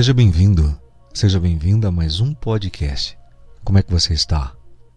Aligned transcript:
Seja 0.00 0.14
bem-vindo, 0.14 0.80
seja 1.12 1.38
bem-vinda 1.38 1.88
a 1.88 1.92
mais 1.92 2.20
um 2.20 2.32
podcast. 2.32 3.18
Como 3.62 3.76
é 3.76 3.82
que 3.82 3.92
você 3.92 4.14
está? 4.14 4.54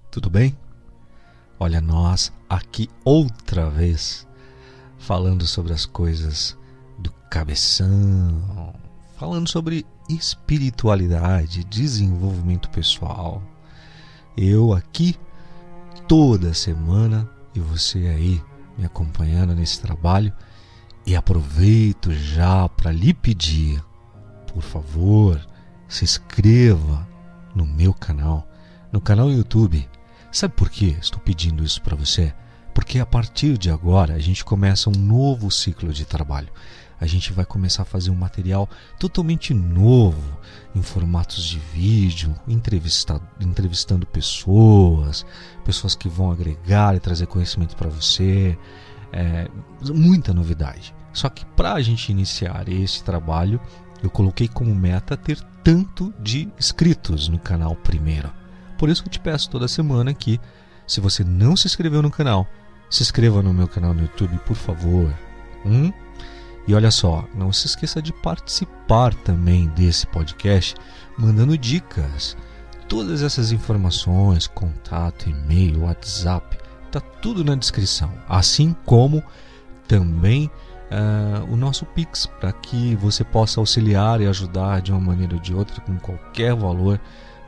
Tudo 0.10 0.30
bem? 0.30 0.58
Olha, 1.60 1.82
nós 1.82 2.32
aqui 2.50 2.90
outra 3.04 3.70
vez 3.70 4.26
falando 4.98 5.46
sobre 5.46 5.74
as 5.74 5.86
coisas 5.86 6.58
do 6.98 7.12
cabeção, 7.30 8.74
falando 9.18 9.50
sobre 9.50 9.86
espiritualidade, 10.08 11.66
desenvolvimento 11.66 12.70
pessoal. 12.70 13.44
Eu 14.38 14.72
aqui 14.72 15.18
toda 16.08 16.54
semana 16.54 17.30
e 17.54 17.60
você 17.60 18.08
aí 18.08 18.42
me 18.78 18.86
acompanhando 18.86 19.54
nesse 19.54 19.82
trabalho 19.82 20.32
e 21.06 21.14
aproveito 21.14 22.14
já 22.14 22.70
para 22.70 22.90
lhe 22.90 23.14
pedir 23.14 23.84
por 24.54 24.62
favor, 24.62 25.42
se 25.88 26.04
inscreva 26.04 27.08
no 27.56 27.66
meu 27.66 27.94
canal, 27.94 28.48
no 28.92 29.02
canal 29.02 29.32
YouTube. 29.32 29.90
Sabe 30.32 30.54
por 30.54 30.70
que 30.70 30.98
estou 31.02 31.20
pedindo 31.20 31.64
isso 31.64 31.82
para 31.82 31.96
você? 31.96 32.34
Porque 32.74 33.00
a 33.00 33.06
partir 33.06 33.58
de 33.58 33.70
agora 33.70 34.16
a 34.16 34.20
gente 34.20 34.44
começa 34.44 34.90
um 34.90 34.94
novo 34.94 35.52
ciclo 35.52 35.92
de 35.92 36.06
trabalho. 36.06 36.50
A 37.00 37.06
gente 37.06 37.34
vai 37.34 37.46
começar 37.46 37.82
a 37.82 37.86
fazer 37.86 38.10
um 38.12 38.16
material 38.16 38.70
totalmente 38.98 39.54
novo, 39.54 40.40
em 40.74 40.82
formatos 40.82 41.44
de 41.44 41.60
vídeo, 41.60 42.34
entrevistando 42.48 44.08
pessoas, 44.08 45.26
pessoas 45.66 45.96
que 45.96 46.08
vão 46.08 46.32
agregar 46.32 46.96
e 46.96 47.00
trazer 47.00 47.28
conhecimento 47.28 47.76
para 47.76 47.90
você. 47.90 48.58
É, 49.12 49.48
muita 49.94 50.34
novidade. 50.34 50.96
Só 51.12 51.30
que 51.30 51.46
para 51.46 51.74
a 51.74 51.82
gente 51.82 52.12
iniciar 52.12 52.68
esse 52.68 53.04
trabalho, 53.04 53.62
eu 54.04 54.10
coloquei 54.10 54.50
como 54.50 54.76
meta 54.76 55.16
ter 55.16 55.40
tanto 55.64 56.14
de 56.20 56.50
inscritos 56.60 57.30
no 57.30 57.40
canal 57.40 57.74
primeiro. 57.76 58.30
Por 58.78 58.90
isso 58.90 59.02
que 59.02 59.08
eu 59.08 59.14
te 59.14 59.20
peço 59.20 59.50
toda 59.50 59.68
semana 59.68 60.14
que, 60.14 60.40
se 60.86 61.00
você 61.00 61.24
não 61.24 61.56
se 61.56 61.68
inscreveu 61.68 62.02
no 62.02 62.12
canal, 62.12 62.46
se 62.90 63.02
inscreva 63.02 63.42
no 63.42 63.54
meu 63.54 63.68
canal 63.68 63.94
no 63.94 64.02
YouTube, 64.02 64.38
por 64.46 64.56
favor. 64.56 65.12
Hum? 65.66 65.92
E 66.68 66.76
olha 66.76 66.92
só, 66.92 67.26
não 67.34 67.52
se 67.52 67.66
esqueça 67.66 68.02
de 68.02 68.12
participar 68.12 69.14
também 69.14 69.68
desse 69.70 70.06
podcast, 70.08 70.76
mandando 71.18 71.58
dicas. 71.58 72.36
Todas 72.90 73.24
essas 73.24 73.54
informações, 73.54 74.48
contato, 74.48 75.30
e-mail, 75.30 75.84
WhatsApp, 75.84 76.58
tá 76.92 77.00
tudo 77.00 77.44
na 77.44 77.56
descrição. 77.56 78.14
Assim 78.28 78.76
como 78.86 79.24
também 79.88 80.52
uh, 80.94 81.52
o 81.52 81.56
nosso 81.56 81.86
Pix 81.86 82.26
para 82.40 82.52
que 82.52 82.96
você 82.96 83.24
possa 83.24 83.60
auxiliar 83.60 84.22
e 84.22 84.28
ajudar 84.28 84.82
de 84.82 84.92
uma 84.92 85.02
maneira 85.02 85.34
ou 85.34 85.42
de 85.42 85.54
outra 85.54 85.82
com 85.82 85.98
qualquer 85.98 86.56
valor 86.56 87.00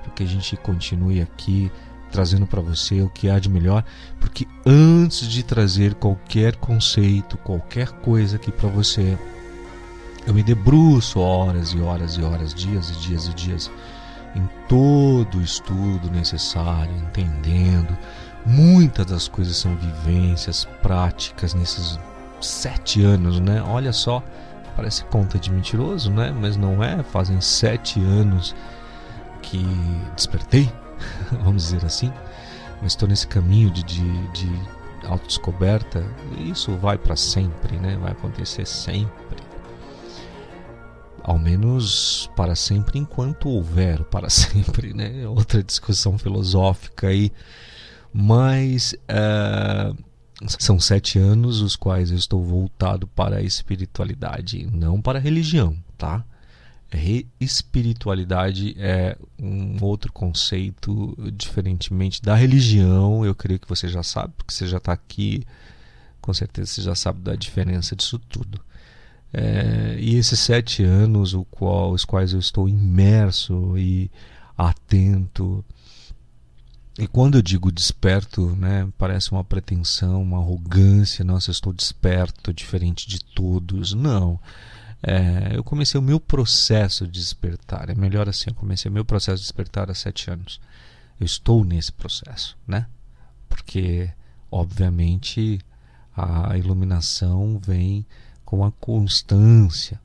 para 0.01 0.11
que 0.11 0.23
a 0.23 0.27
gente 0.27 0.57
continue 0.57 1.21
aqui 1.21 1.71
trazendo 2.11 2.47
para 2.47 2.61
você 2.61 3.01
o 3.01 3.09
que 3.09 3.29
há 3.29 3.39
de 3.39 3.49
melhor, 3.49 3.83
porque 4.21 4.47
antes 4.65 5.27
de 5.27 5.43
trazer 5.43 5.95
qualquer 5.95 6.55
conceito, 6.55 7.37
qualquer 7.37 7.89
coisa 7.89 8.37
aqui 8.37 8.51
para 8.51 8.69
você, 8.69 9.17
eu 10.25 10.33
me 10.33 10.41
debruço 10.41 11.19
horas 11.19 11.71
e 11.71 11.81
horas 11.81 12.13
e 12.13 12.21
horas, 12.21 12.53
dias 12.53 12.89
e 12.89 12.93
dias 12.99 13.27
e 13.27 13.33
dias 13.33 13.71
em 14.33 14.47
todo 14.69 15.39
o 15.39 15.41
estudo 15.41 16.09
necessário, 16.09 16.95
entendendo. 16.95 17.97
Muitas 18.45 19.05
das 19.05 19.27
coisas 19.27 19.57
são 19.57 19.75
vivências, 19.75 20.65
práticas 20.81 21.53
nesses 21.53 21.99
sete 22.45 23.03
anos, 23.03 23.39
né? 23.39 23.61
Olha 23.61 23.91
só, 23.91 24.23
parece 24.75 25.03
conta 25.05 25.37
de 25.39 25.51
mentiroso, 25.51 26.11
né? 26.11 26.31
Mas 26.31 26.57
não 26.57 26.83
é. 26.83 27.03
Fazem 27.03 27.39
sete 27.41 27.99
anos 27.99 28.55
que 29.41 29.65
despertei, 30.15 30.71
vamos 31.43 31.63
dizer 31.63 31.85
assim. 31.85 32.11
Mas 32.81 32.91
estou 32.91 33.07
nesse 33.07 33.27
caminho 33.27 33.71
de, 33.71 33.83
de, 33.83 34.27
de 34.31 34.61
autodescoberta. 35.07 36.05
Isso 36.37 36.75
vai 36.75 36.97
para 36.97 37.15
sempre, 37.15 37.77
né? 37.77 37.97
Vai 37.97 38.11
acontecer 38.11 38.65
sempre. 38.65 39.43
Ao 41.23 41.39
menos 41.39 42.29
para 42.35 42.55
sempre, 42.55 42.99
enquanto 42.99 43.49
houver 43.49 44.03
para 44.03 44.29
sempre, 44.31 44.93
né? 44.93 45.27
Outra 45.27 45.63
discussão 45.63 46.17
filosófica 46.17 47.07
aí. 47.07 47.31
Mas. 48.13 48.93
Uh 49.09 50.14
são 50.59 50.79
sete 50.79 51.17
anos 51.17 51.61
os 51.61 51.75
quais 51.75 52.11
eu 52.11 52.17
estou 52.17 52.43
voltado 52.43 53.07
para 53.07 53.37
a 53.37 53.41
espiritualidade, 53.41 54.67
não 54.71 55.01
para 55.01 55.19
a 55.19 55.21
religião, 55.21 55.77
tá? 55.97 56.23
Re 56.91 57.27
espiritualidade 57.39 58.75
é 58.77 59.17
um 59.39 59.77
outro 59.81 60.11
conceito, 60.13 61.17
diferentemente 61.33 62.21
da 62.21 62.35
religião. 62.35 63.25
Eu 63.25 63.33
creio 63.33 63.59
que 63.59 63.67
você 63.67 63.87
já 63.87 64.03
sabe, 64.03 64.33
porque 64.37 64.53
você 64.53 64.67
já 64.67 64.77
está 64.77 64.93
aqui, 64.93 65.43
com 66.21 66.33
certeza 66.33 66.71
você 66.71 66.81
já 66.81 66.95
sabe 66.95 67.21
da 67.21 67.35
diferença 67.35 67.95
disso 67.95 68.19
tudo. 68.19 68.59
É, 69.33 69.97
e 69.99 70.15
esses 70.15 70.39
sete 70.39 70.83
anos, 70.83 71.35
qual, 71.51 71.91
os 71.91 72.05
quais 72.05 72.33
eu 72.33 72.39
estou 72.39 72.69
imerso 72.69 73.77
e 73.77 74.09
atento 74.57 75.63
e 76.97 77.07
quando 77.07 77.37
eu 77.37 77.41
digo 77.41 77.71
desperto, 77.71 78.55
né, 78.55 78.87
parece 78.97 79.31
uma 79.31 79.43
pretensão, 79.43 80.21
uma 80.21 80.37
arrogância, 80.37 81.25
nossa, 81.25 81.49
eu 81.49 81.53
estou 81.53 81.73
desperto, 81.73 82.53
diferente 82.53 83.07
de 83.07 83.19
todos. 83.19 83.93
Não. 83.93 84.39
É, 85.03 85.51
eu 85.55 85.63
comecei 85.63 85.99
o 85.99 86.03
meu 86.03 86.21
processo 86.21 87.05
de 87.05 87.19
despertar. 87.19 87.89
É 87.89 87.95
melhor 87.95 88.29
assim, 88.29 88.45
eu 88.47 88.55
comecei 88.55 88.89
o 88.89 88.93
meu 88.93 89.03
processo 89.03 89.37
de 89.37 89.43
despertar 89.43 89.91
há 89.91 89.93
sete 89.93 90.31
anos. 90.31 90.61
Eu 91.19 91.25
estou 91.25 91.65
nesse 91.65 91.91
processo, 91.91 92.57
né? 92.65 92.87
Porque, 93.49 94.09
obviamente, 94.49 95.59
a 96.15 96.57
iluminação 96.57 97.59
vem 97.59 98.05
com 98.45 98.63
a 98.63 98.71
constância. 98.71 99.99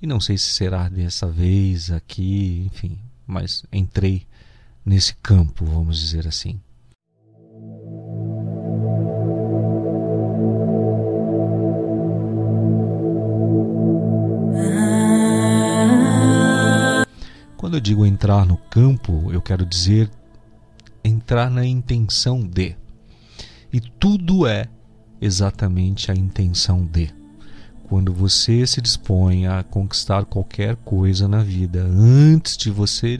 E 0.00 0.06
não 0.06 0.20
sei 0.20 0.38
se 0.38 0.50
será 0.50 0.88
dessa 0.88 1.26
vez 1.26 1.90
aqui, 1.90 2.70
enfim, 2.72 2.98
mas 3.26 3.64
entrei 3.72 4.26
nesse 4.84 5.14
campo, 5.16 5.64
vamos 5.64 5.98
dizer 5.98 6.26
assim. 6.26 6.60
Quando 17.56 17.78
eu 17.78 17.80
digo 17.80 18.04
entrar 18.04 18.44
no 18.44 18.56
campo, 18.56 19.32
eu 19.32 19.40
quero 19.40 19.64
dizer 19.64 20.10
entrar 21.02 21.50
na 21.50 21.64
intenção 21.64 22.40
de. 22.40 22.76
E 23.72 23.80
tudo 23.80 24.46
é 24.46 24.68
exatamente 25.20 26.10
a 26.10 26.14
intenção 26.14 26.84
de. 26.84 27.12
Quando 27.88 28.12
você 28.12 28.66
se 28.66 28.80
dispõe 28.80 29.46
a 29.46 29.62
conquistar 29.62 30.24
qualquer 30.24 30.76
coisa 30.76 31.26
na 31.26 31.42
vida, 31.42 31.82
antes 31.82 32.56
de 32.56 32.70
você 32.70 33.16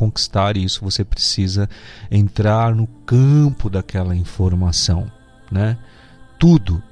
conquistar 0.00 0.56
isso, 0.56 0.80
você 0.82 1.04
precisa 1.04 1.68
entrar 2.10 2.74
no 2.74 2.86
campo 3.04 3.68
daquela 3.68 4.16
informação, 4.16 5.12
né? 5.52 5.76
Tudo 6.38 6.82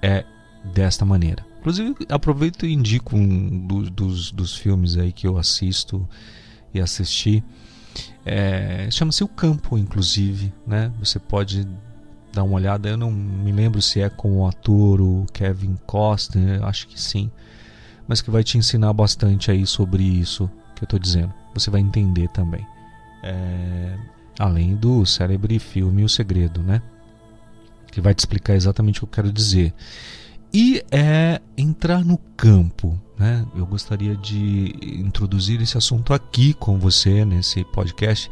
é 0.00 0.24
desta 0.72 1.04
maneira. 1.04 1.44
Inclusive, 1.60 1.94
aproveito 2.08 2.64
e 2.64 2.72
indico 2.72 3.16
um 3.16 3.66
do, 3.66 3.90
dos, 3.90 4.32
dos 4.32 4.56
filmes 4.56 4.96
aí 4.96 5.12
que 5.12 5.26
eu 5.26 5.36
assisto 5.36 6.08
e 6.72 6.80
assisti. 6.80 7.44
É, 8.24 8.88
Chama-se 8.90 9.22
O 9.22 9.28
Campo, 9.28 9.76
inclusive, 9.76 10.50
né? 10.66 10.90
Você 10.98 11.18
pode 11.18 11.68
dar 12.32 12.44
uma 12.44 12.54
olhada. 12.54 12.88
Eu 12.88 12.96
não 12.96 13.10
me 13.12 13.52
lembro 13.52 13.82
se 13.82 14.00
é 14.00 14.08
com 14.08 14.40
o 14.40 14.46
ator 14.46 15.02
o 15.02 15.26
Kevin 15.34 15.76
Costner, 15.86 16.64
acho 16.64 16.88
que 16.88 16.98
sim, 16.98 17.30
mas 18.08 18.22
que 18.22 18.30
vai 18.30 18.42
te 18.42 18.56
ensinar 18.56 18.94
bastante 18.94 19.50
aí 19.50 19.66
sobre 19.66 20.02
isso 20.02 20.50
que 20.74 20.82
eu 20.82 20.86
estou 20.86 20.98
dizendo 20.98 21.43
você 21.54 21.70
vai 21.70 21.80
entender 21.80 22.28
também. 22.28 22.66
É, 23.22 23.96
além 24.38 24.74
do 24.76 25.06
célebre 25.06 25.58
filme 25.58 26.04
O 26.04 26.08
Segredo, 26.08 26.62
né? 26.62 26.82
Que 27.90 28.00
vai 28.00 28.14
te 28.14 28.18
explicar 28.20 28.54
exatamente 28.54 28.98
o 28.98 29.00
que 29.00 29.04
eu 29.04 29.24
quero 29.24 29.32
dizer. 29.32 29.72
E 30.52 30.84
é 30.90 31.40
entrar 31.56 32.04
no 32.04 32.18
campo, 32.36 33.00
né? 33.18 33.44
Eu 33.56 33.66
gostaria 33.66 34.16
de 34.16 34.74
introduzir 34.82 35.60
esse 35.60 35.76
assunto 35.76 36.12
aqui 36.12 36.54
com 36.54 36.78
você 36.78 37.24
nesse 37.24 37.64
podcast. 37.64 38.30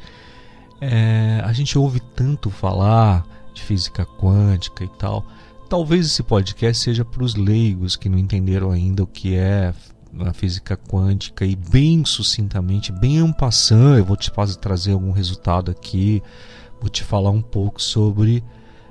É, 0.80 1.40
a 1.44 1.52
gente 1.52 1.78
ouve 1.78 2.00
tanto 2.14 2.50
falar 2.50 3.26
de 3.54 3.62
física 3.62 4.04
quântica 4.04 4.84
e 4.84 4.88
tal. 4.98 5.26
Talvez 5.68 6.06
esse 6.06 6.22
podcast 6.22 6.82
seja 6.82 7.04
para 7.04 7.22
os 7.22 7.34
leigos 7.34 7.96
que 7.96 8.08
não 8.08 8.18
entenderam 8.18 8.70
ainda 8.70 9.02
o 9.02 9.06
que 9.06 9.34
é 9.34 9.72
na 10.12 10.32
física 10.32 10.76
quântica 10.76 11.44
e 11.44 11.56
bem 11.56 12.04
sucintamente, 12.04 12.92
bem 12.92 13.18
en 13.18 13.32
passant, 13.32 13.96
eu 13.96 14.04
vou 14.04 14.16
te 14.16 14.30
trazer 14.60 14.92
algum 14.92 15.10
resultado 15.10 15.70
aqui, 15.70 16.22
vou 16.80 16.90
te 16.90 17.02
falar 17.02 17.30
um 17.30 17.40
pouco 17.40 17.80
sobre 17.80 18.44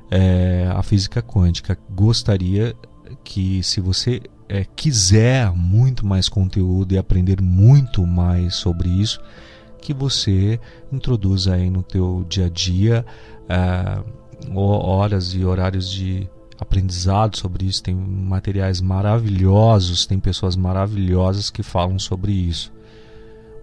é, 0.10 0.70
a 0.74 0.82
física 0.82 1.22
quântica. 1.22 1.78
Gostaria 1.90 2.76
que, 3.24 3.62
se 3.62 3.80
você 3.80 4.22
é, 4.50 4.66
quiser 4.76 5.52
muito 5.52 6.06
mais 6.06 6.28
conteúdo 6.28 6.94
e 6.94 6.98
aprender 6.98 7.42
muito 7.42 8.06
mais 8.06 8.56
sobre 8.56 8.90
isso, 8.90 9.22
que 9.82 9.94
você 9.94 10.60
introduza 10.92 11.56
aí 11.56 11.70
no 11.70 11.82
teu 11.82 12.26
dia 12.30 12.46
a 12.46 12.50
dia 12.50 13.06
uh, 13.50 14.58
horas 14.58 15.34
e 15.34 15.44
horários 15.44 15.90
de 15.90 16.30
aprendizado 16.62 17.38
sobre 17.38 17.66
isso. 17.66 17.82
Tem 17.82 17.96
materiais 17.96 18.80
maravilhosos, 18.80 20.06
tem 20.06 20.20
pessoas 20.20 20.56
maravilhosas 20.56 21.50
que 21.50 21.64
falam 21.64 21.98
sobre 21.98 22.32
isso. 22.32 22.72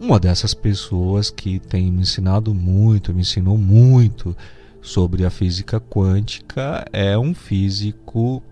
Uma 0.00 0.18
dessas 0.18 0.52
pessoas 0.52 1.30
que 1.30 1.60
tem 1.60 1.90
me 1.90 2.02
ensinado 2.02 2.52
muito, 2.52 3.14
me 3.14 3.20
ensinou 3.20 3.56
muito 3.56 4.36
sobre 4.82 5.24
a 5.24 5.30
física 5.30 5.80
quântica 5.80 6.84
é 6.92 7.16
um 7.16 7.34
físico, 7.34 8.42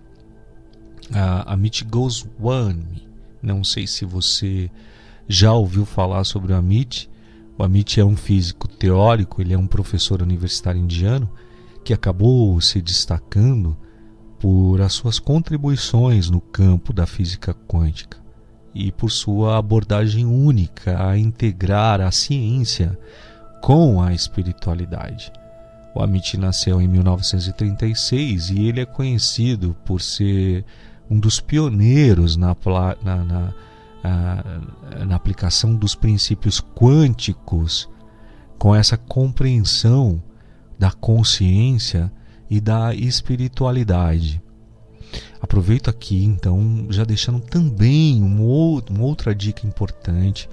uh, 1.11 1.43
Amit 1.47 1.85
Goswami. 1.85 3.07
Não 3.43 3.63
sei 3.63 3.87
se 3.87 4.05
você 4.05 4.71
já 5.29 5.53
ouviu 5.53 5.85
falar 5.85 6.25
sobre 6.25 6.53
o 6.53 6.57
Amit. 6.57 7.09
O 7.59 7.63
Amit 7.63 7.99
é 7.99 8.05
um 8.05 8.17
físico 8.17 8.69
teórico, 8.69 9.41
ele 9.41 9.55
é 9.55 9.59
um 9.59 9.67
professor 9.67 10.23
universitário 10.23 10.81
indiano 10.81 11.29
que 11.85 11.95
acabou 11.95 12.61
se 12.61 12.83
destacando 12.83 13.77
por 14.39 14.81
as 14.81 14.93
suas 14.93 15.19
contribuições 15.19 16.31
no 16.31 16.41
campo 16.41 16.93
da 16.93 17.07
física 17.07 17.55
quântica 17.67 18.19
e 18.75 18.93
por 18.93 19.11
sua 19.11 19.57
abordagem 19.59 20.27
única 20.27 21.09
a 21.09 21.17
integrar 21.17 22.01
a 22.01 22.11
ciência 22.11 22.99
com 23.63 24.03
a 24.03 24.13
espiritualidade. 24.13 25.33
O 25.95 26.03
Amit 26.03 26.37
nasceu 26.37 26.81
em 26.81 26.87
1936 26.87 28.51
e 28.51 28.67
ele 28.67 28.81
é 28.81 28.85
conhecido 28.85 29.75
por 29.85 30.03
ser 30.03 30.65
um 31.09 31.19
dos 31.19 31.41
pioneiros 31.41 32.37
na, 32.37 32.55
na, 33.03 33.25
na 33.25 33.55
na 35.07 35.17
aplicação 35.17 35.75
dos 35.75 35.95
princípios 35.95 36.61
quânticos 36.61 37.89
com 38.59 38.75
essa 38.75 38.97
compreensão 38.97 40.23
da 40.79 40.93
consciência 40.93 42.13
e 42.49 42.61
da 42.61 42.95
espiritualidade. 42.95 44.43
Aproveito 45.41 45.89
aqui 45.89 46.25
então, 46.25 46.87
já 46.91 47.05
deixando 47.05 47.41
também 47.41 48.23
uma 48.23 48.43
outra 49.03 49.35
dica 49.35 49.67
importante, 49.67 50.49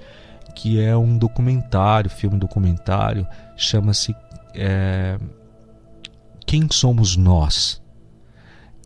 que 0.54 0.80
é 0.80 0.96
um 0.96 1.18
documentário, 1.18 2.10
filme 2.10 2.38
documentário, 2.38 3.26
chama-se 3.56 4.14
é, 4.54 5.18
Quem 6.46 6.68
Somos 6.70 7.16
Nós. 7.16 7.82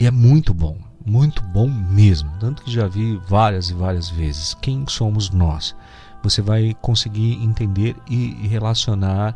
E 0.00 0.06
é 0.06 0.10
muito 0.10 0.54
bom 0.54 0.88
muito 1.08 1.42
bom 1.42 1.68
mesmo, 1.68 2.30
tanto 2.38 2.62
que 2.62 2.70
já 2.70 2.86
vi 2.86 3.16
várias 3.26 3.70
e 3.70 3.74
várias 3.74 4.10
vezes. 4.10 4.54
Quem 4.54 4.86
somos 4.86 5.30
nós? 5.30 5.74
Você 6.22 6.42
vai 6.42 6.76
conseguir 6.82 7.42
entender 7.42 7.96
e 8.08 8.46
relacionar. 8.46 9.34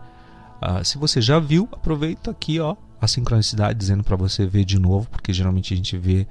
Uh, 0.61 0.85
se 0.85 0.99
você 0.99 1.21
já 1.21 1.39
viu, 1.39 1.69
aproveita 1.73 2.31
aqui 2.31 2.61
ó, 2.61 2.77
a 3.02 3.08
sincronicidade 3.08 3.76
dizendo 3.76 4.04
para 4.04 4.14
você 4.14 4.46
ver 4.46 4.64
de 4.64 4.78
novo, 4.78 5.08
porque 5.10 5.32
geralmente 5.32 5.75
a 5.75 5.76
gente 5.76 5.99
vê 5.99 6.25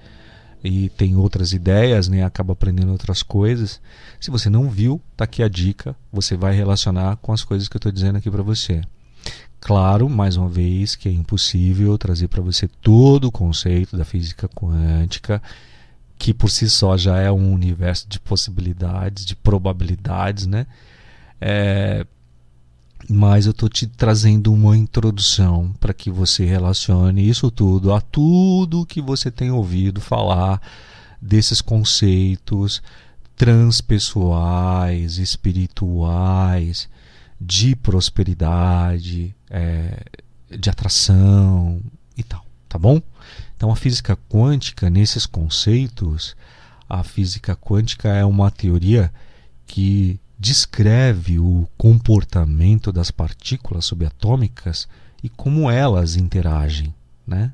e 0.63 0.87
tem 0.89 1.17
outras 1.17 1.51
ideias, 1.51 2.07
né? 2.07 2.23
acaba 2.23 2.53
aprendendo 2.53 2.93
outras 2.93 3.21
coisas. 3.21 3.81
Se 4.21 4.31
você 4.31 4.49
não 4.49 4.69
viu, 4.69 5.01
tá 5.17 5.25
aqui 5.25 5.43
a 5.43 5.49
dica, 5.49 5.93
você 6.13 6.37
vai 6.37 6.55
relacionar 6.55 7.17
com 7.17 7.33
as 7.33 7.43
coisas 7.43 7.67
que 7.67 7.75
eu 7.75 7.79
estou 7.79 7.91
dizendo 7.91 8.17
aqui 8.17 8.31
para 8.31 8.41
você. 8.41 8.81
Claro, 9.59 10.07
mais 10.09 10.37
uma 10.37 10.47
vez, 10.47 10.95
que 10.95 11.09
é 11.09 11.11
impossível 11.11 11.97
trazer 11.97 12.29
para 12.29 12.41
você 12.41 12.69
todo 12.81 13.25
o 13.25 13.31
conceito 13.31 13.97
da 13.97 14.05
física 14.05 14.47
quântica, 14.47 15.41
que 16.17 16.33
por 16.33 16.49
si 16.49 16.69
só 16.69 16.95
já 16.95 17.17
é 17.17 17.29
um 17.29 17.51
universo 17.51 18.07
de 18.07 18.17
possibilidades, 18.17 19.25
de 19.25 19.35
probabilidades, 19.35 20.47
né? 20.47 20.65
É, 21.39 22.05
mas 23.09 23.45
eu 23.45 23.51
estou 23.51 23.67
te 23.67 23.87
trazendo 23.87 24.53
uma 24.53 24.77
introdução 24.77 25.73
para 25.79 25.93
que 25.93 26.11
você 26.11 26.45
relacione 26.45 27.27
isso 27.27 27.49
tudo 27.49 27.93
a 27.93 28.01
tudo 28.01 28.85
que 28.85 29.01
você 29.01 29.31
tem 29.31 29.51
ouvido 29.51 29.99
falar 29.99 30.61
desses 31.21 31.61
conceitos 31.61 32.81
transpessoais, 33.35 35.17
espirituais, 35.17 36.87
de 37.39 37.75
prosperidade, 37.75 39.35
é, 39.49 40.03
de 40.49 40.69
atração 40.69 41.81
e 42.15 42.23
tal, 42.23 42.45
tá 42.69 42.77
bom? 42.77 43.01
Então 43.57 43.71
a 43.71 43.75
física 43.75 44.15
quântica, 44.29 44.89
nesses 44.89 45.25
conceitos, 45.25 46.35
a 46.87 47.03
física 47.03 47.55
quântica 47.55 48.09
é 48.09 48.23
uma 48.23 48.51
teoria 48.51 49.11
que 49.65 50.19
descreve 50.41 51.37
o 51.37 51.67
comportamento 51.77 52.91
das 52.91 53.11
partículas 53.11 53.85
subatômicas 53.85 54.87
e 55.21 55.29
como 55.29 55.69
elas 55.69 56.15
interagem, 56.15 56.95
né? 57.27 57.53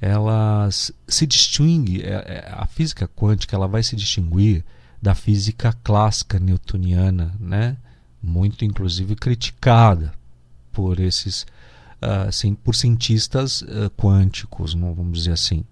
Elas 0.00 0.90
se 1.06 1.24
distinguem, 1.28 2.00
é, 2.00 2.08
é, 2.08 2.52
a 2.52 2.66
física 2.66 3.06
quântica 3.06 3.54
ela 3.54 3.68
vai 3.68 3.84
se 3.84 3.94
distinguir 3.94 4.64
da 5.00 5.14
física 5.14 5.72
clássica 5.84 6.40
newtoniana, 6.40 7.32
né? 7.38 7.76
muito 8.20 8.64
inclusive 8.64 9.14
criticada 9.14 10.12
por 10.72 10.98
esses 10.98 11.46
uh, 12.02 12.56
por 12.64 12.74
cientistas 12.74 13.62
uh, 13.62 13.88
quânticos, 13.96 14.74
não 14.74 14.92
vamos 14.92 15.18
dizer 15.18 15.32
assim. 15.32 15.64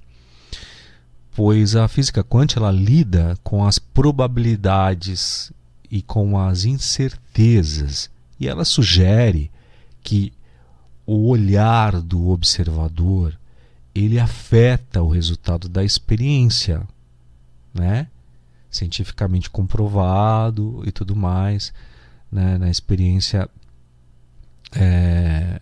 Pois 1.35 1.75
a 1.75 1.88
física 1.88 2.23
quântica 2.23 2.61
ela 2.61 2.71
lida 2.71 3.37
com 3.43 3.67
as 3.67 3.81
probabilidades 3.81 5.53
e 5.90 6.02
com 6.02 6.38
as 6.38 6.64
incertezas 6.64 8.10
e 8.38 8.48
ela 8.48 8.65
sugere 8.65 9.50
que 10.03 10.32
o 11.05 11.29
olhar 11.29 12.00
do 12.00 12.29
observador 12.29 13.38
ele 13.94 14.19
afeta 14.19 15.03
o 15.03 15.08
resultado 15.08 15.69
da 15.69 15.82
experiência, 15.82 16.86
né? 17.74 18.06
Cientificamente 18.70 19.50
comprovado 19.50 20.82
e 20.86 20.93
tudo 20.93 21.17
mais 21.17 21.72
né, 22.31 22.56
na 22.56 22.70
experiência 22.70 23.48
é, 24.72 25.60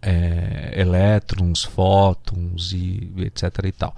é, 0.00 0.80
elétrons, 0.80 1.62
fótons 1.62 2.72
e 2.72 3.12
etc 3.18 3.64
e 3.64 3.72
tal. 3.72 3.94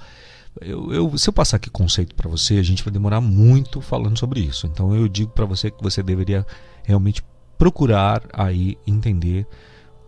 Eu, 0.61 0.93
eu, 0.93 1.19
se 1.19 1.29
eu 1.29 1.33
passar 1.33 1.59
aqui 1.59 1.69
conceito 1.69 2.15
para 2.15 2.29
você, 2.29 2.59
a 2.59 2.63
gente 2.63 2.83
vai 2.83 2.93
demorar 2.93 3.21
muito 3.21 3.81
falando 3.81 4.19
sobre 4.19 4.41
isso. 4.41 4.67
Então 4.67 4.95
eu 4.95 5.07
digo 5.09 5.31
para 5.33 5.45
você 5.45 5.71
que 5.71 5.83
você 5.83 6.03
deveria 6.03 6.47
realmente 6.83 7.23
procurar 7.59 8.23
aí 8.33 8.79
entender 8.87 9.47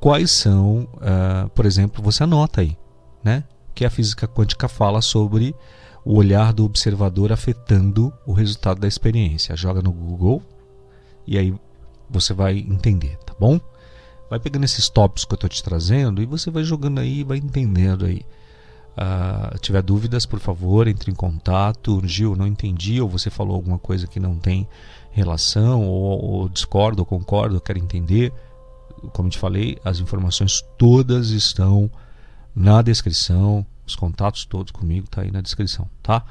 quais 0.00 0.30
são, 0.30 0.88
uh, 0.94 1.48
por 1.54 1.66
exemplo, 1.66 2.02
você 2.02 2.22
anota 2.22 2.60
aí, 2.60 2.76
né? 3.22 3.44
Que 3.74 3.84
a 3.84 3.90
física 3.90 4.26
quântica 4.26 4.68
fala 4.68 5.00
sobre 5.02 5.54
o 6.04 6.14
olhar 6.16 6.52
do 6.52 6.64
observador 6.64 7.32
afetando 7.32 8.12
o 8.26 8.32
resultado 8.32 8.80
da 8.80 8.88
experiência. 8.88 9.56
Joga 9.56 9.82
no 9.82 9.92
Google 9.92 10.42
e 11.26 11.36
aí 11.36 11.54
você 12.08 12.32
vai 12.32 12.58
entender, 12.58 13.18
tá 13.18 13.34
bom? 13.38 13.60
Vai 14.30 14.38
pegando 14.38 14.64
esses 14.64 14.88
tópicos 14.88 15.24
que 15.24 15.32
eu 15.32 15.36
estou 15.36 15.50
te 15.50 15.62
trazendo 15.62 16.22
e 16.22 16.26
você 16.26 16.50
vai 16.50 16.64
jogando 16.64 17.00
aí, 17.00 17.24
vai 17.24 17.38
entendendo 17.38 18.06
aí. 18.06 18.24
Uh, 18.98 19.56
tiver 19.60 19.80
dúvidas, 19.80 20.26
por 20.26 20.40
favor, 20.40 20.88
entre 20.88 21.12
em 21.12 21.14
contato. 21.14 22.02
Gil, 22.04 22.34
não 22.34 22.48
entendi, 22.48 23.00
ou 23.00 23.08
você 23.08 23.30
falou 23.30 23.54
alguma 23.54 23.78
coisa 23.78 24.08
que 24.08 24.18
não 24.18 24.36
tem 24.36 24.66
relação, 25.12 25.86
ou, 25.86 26.24
ou 26.24 26.48
discordo, 26.48 27.02
ou 27.02 27.06
concordo, 27.06 27.60
quero 27.60 27.78
entender. 27.78 28.32
Como 29.12 29.28
te 29.28 29.38
falei, 29.38 29.78
as 29.84 30.00
informações 30.00 30.64
todas 30.76 31.30
estão 31.30 31.88
na 32.54 32.82
descrição. 32.82 33.64
Os 33.86 33.94
contatos 33.94 34.44
todos 34.44 34.72
comigo 34.72 35.06
tá 35.08 35.22
aí 35.22 35.30
na 35.30 35.40
descrição, 35.40 35.88
tá? 36.02 36.24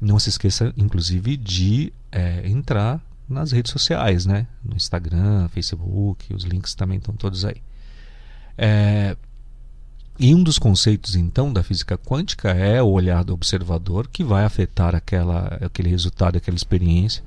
Não 0.00 0.18
se 0.18 0.30
esqueça, 0.30 0.72
inclusive, 0.78 1.36
de 1.36 1.92
é, 2.10 2.48
entrar 2.48 3.04
nas 3.28 3.52
redes 3.52 3.70
sociais, 3.70 4.24
né? 4.24 4.46
No 4.64 4.74
Instagram, 4.74 5.46
Facebook, 5.48 6.32
os 6.32 6.44
links 6.44 6.74
também 6.74 6.96
estão 6.96 7.14
todos 7.14 7.44
aí. 7.44 7.60
É, 8.56 9.14
e 10.18 10.34
um 10.34 10.42
dos 10.42 10.58
conceitos, 10.58 11.14
então, 11.14 11.52
da 11.52 11.62
física 11.62 11.96
quântica 11.96 12.50
é 12.50 12.82
o 12.82 12.88
olhar 12.88 13.22
do 13.22 13.32
observador 13.32 14.08
que 14.08 14.24
vai 14.24 14.44
afetar 14.44 14.94
aquela, 14.94 15.58
aquele 15.60 15.88
resultado, 15.88 16.36
aquela 16.36 16.56
experiência 16.56 17.22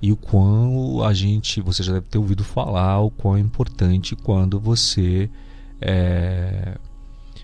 e 0.00 0.10
o 0.10 0.16
quão 0.16 1.02
a 1.04 1.12
gente, 1.12 1.60
você 1.60 1.82
já 1.82 1.92
deve 1.92 2.06
ter 2.06 2.18
ouvido 2.18 2.42
falar, 2.42 3.00
o 3.00 3.10
quão 3.10 3.36
é 3.36 3.40
importante 3.40 4.16
quando 4.16 4.58
você 4.58 5.30
é, 5.80 6.76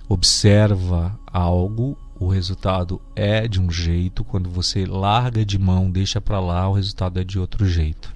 observa 0.09 1.19
algo 1.27 1.97
o 2.19 2.27
resultado 2.27 3.01
é 3.15 3.47
de 3.47 3.61
um 3.61 3.71
jeito, 3.71 4.25
quando 4.25 4.51
você 4.51 4.85
larga 4.85 5.45
de 5.45 5.59
mão, 5.59 5.89
deixa 5.89 6.21
para 6.21 6.41
lá, 6.41 6.69
o 6.69 6.73
resultado 6.73 7.21
é 7.21 7.25
de 7.25 7.39
outro 7.39 7.65
jeito. 7.65 8.13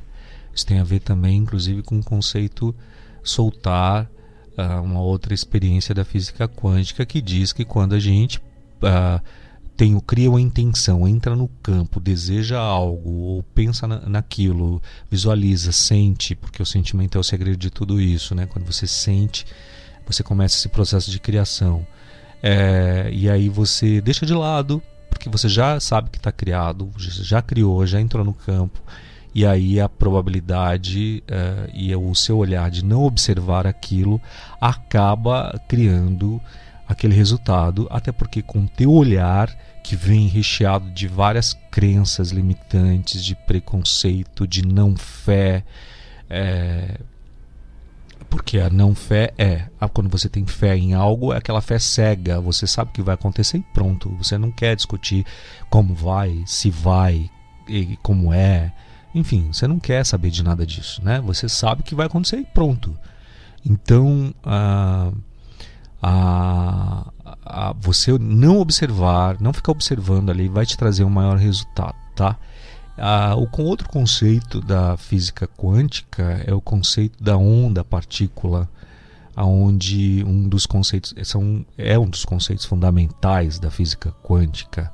Isso 0.52 0.66
tem 0.66 0.80
a 0.80 0.84
ver 0.84 1.00
também, 1.00 1.36
inclusive, 1.36 1.82
com 1.82 1.98
o 1.98 2.04
conceito 2.04 2.74
soltar 3.22 4.10
uma 4.56 5.00
outra 5.00 5.34
experiência 5.34 5.94
da 5.94 6.04
física 6.04 6.46
quântica 6.46 7.06
que 7.06 7.20
diz 7.20 7.52
que 7.52 7.64
quando 7.64 7.94
a 7.94 7.98
gente 7.98 8.38
uh, 8.38 9.20
tem, 9.76 9.98
cria 10.00 10.30
uma 10.30 10.40
intenção, 10.40 11.08
entra 11.08 11.34
no 11.34 11.48
campo, 11.62 11.98
deseja 11.98 12.58
algo 12.58 13.10
ou 13.10 13.42
pensa 13.42 13.86
na, 13.86 14.00
naquilo, 14.00 14.82
visualiza, 15.10 15.72
sente, 15.72 16.34
porque 16.34 16.62
o 16.62 16.66
sentimento 16.66 17.16
é 17.16 17.20
o 17.20 17.24
segredo 17.24 17.56
de 17.56 17.70
tudo 17.70 18.00
isso, 18.00 18.34
né? 18.34 18.46
Quando 18.46 18.64
você 18.66 18.86
sente, 18.86 19.46
você 20.06 20.22
começa 20.22 20.56
esse 20.56 20.68
processo 20.68 21.10
de 21.10 21.18
criação. 21.18 21.86
É, 22.42 23.08
e 23.12 23.30
aí 23.30 23.48
você 23.48 24.00
deixa 24.00 24.26
de 24.26 24.34
lado, 24.34 24.82
porque 25.08 25.28
você 25.28 25.48
já 25.48 25.80
sabe 25.80 26.10
que 26.10 26.18
está 26.18 26.32
criado, 26.32 26.90
já 26.98 27.40
criou, 27.40 27.86
já 27.86 28.00
entrou 28.00 28.24
no 28.24 28.34
campo 28.34 28.80
e 29.34 29.46
aí 29.46 29.80
a 29.80 29.88
probabilidade 29.88 31.22
uh, 31.28 31.70
e 31.72 31.94
o 31.94 32.14
seu 32.14 32.38
olhar 32.38 32.70
de 32.70 32.84
não 32.84 33.02
observar 33.02 33.66
aquilo 33.66 34.20
acaba 34.60 35.60
criando 35.68 36.40
aquele 36.86 37.14
resultado, 37.14 37.88
até 37.90 38.12
porque 38.12 38.42
com 38.42 38.66
teu 38.66 38.92
olhar 38.92 39.48
que 39.82 39.96
vem 39.96 40.28
recheado 40.28 40.90
de 40.90 41.08
várias 41.08 41.54
crenças 41.70 42.30
limitantes, 42.30 43.24
de 43.24 43.34
preconceito, 43.34 44.46
de 44.46 44.64
não 44.64 44.96
fé, 44.96 45.64
é... 46.28 46.98
porque 48.28 48.58
a 48.58 48.68
não 48.68 48.94
fé 48.94 49.32
é 49.36 49.66
quando 49.92 50.10
você 50.10 50.28
tem 50.28 50.46
fé 50.46 50.76
em 50.76 50.92
algo, 50.94 51.32
é 51.32 51.38
aquela 51.38 51.60
fé 51.60 51.78
cega, 51.78 52.40
você 52.40 52.66
sabe 52.66 52.92
que 52.92 53.02
vai 53.02 53.14
acontecer 53.14 53.58
e 53.58 53.64
pronto, 53.74 54.10
você 54.10 54.36
não 54.38 54.52
quer 54.52 54.76
discutir 54.76 55.24
como 55.68 55.94
vai, 55.94 56.42
se 56.46 56.70
vai, 56.70 57.28
e 57.68 57.96
como 58.02 58.32
é. 58.32 58.72
Enfim, 59.14 59.50
você 59.52 59.66
não 59.66 59.78
quer 59.78 60.04
saber 60.04 60.30
de 60.30 60.42
nada 60.42 60.66
disso, 60.66 61.02
né? 61.04 61.20
Você 61.20 61.48
sabe 61.48 61.82
que 61.82 61.94
vai 61.94 62.06
acontecer 62.06 62.38
e 62.38 62.44
pronto. 62.44 62.96
Então, 63.64 64.34
a, 64.42 65.12
a, 66.02 67.12
a, 67.44 67.72
você 67.78 68.18
não 68.18 68.58
observar, 68.58 69.40
não 69.40 69.52
ficar 69.52 69.72
observando 69.72 70.30
ali, 70.30 70.48
vai 70.48 70.66
te 70.66 70.76
trazer 70.76 71.04
um 71.04 71.10
maior 71.10 71.36
resultado, 71.36 71.94
tá? 72.16 72.36
Ah, 72.96 73.34
o 73.36 73.46
com 73.46 73.64
outro 73.64 73.88
conceito 73.88 74.60
da 74.60 74.96
física 74.96 75.46
quântica 75.46 76.42
é 76.46 76.52
o 76.52 76.60
conceito 76.60 77.22
da 77.22 77.36
onda 77.36 77.84
partícula, 77.84 78.68
aonde 79.34 80.22
um 80.26 80.48
dos 80.48 80.66
conceitos 80.66 81.14
são, 81.24 81.64
é 81.78 81.98
um 81.98 82.08
dos 82.08 82.24
conceitos 82.24 82.66
fundamentais 82.66 83.58
da 83.58 83.70
física 83.70 84.12
quântica 84.22 84.92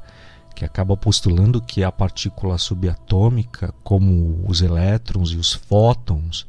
que 0.58 0.64
acaba 0.64 0.96
postulando 0.96 1.62
que 1.62 1.84
a 1.84 1.92
partícula 1.92 2.58
subatômica, 2.58 3.72
como 3.84 4.44
os 4.44 4.60
elétrons 4.60 5.30
e 5.30 5.36
os 5.36 5.52
fótons, 5.52 6.44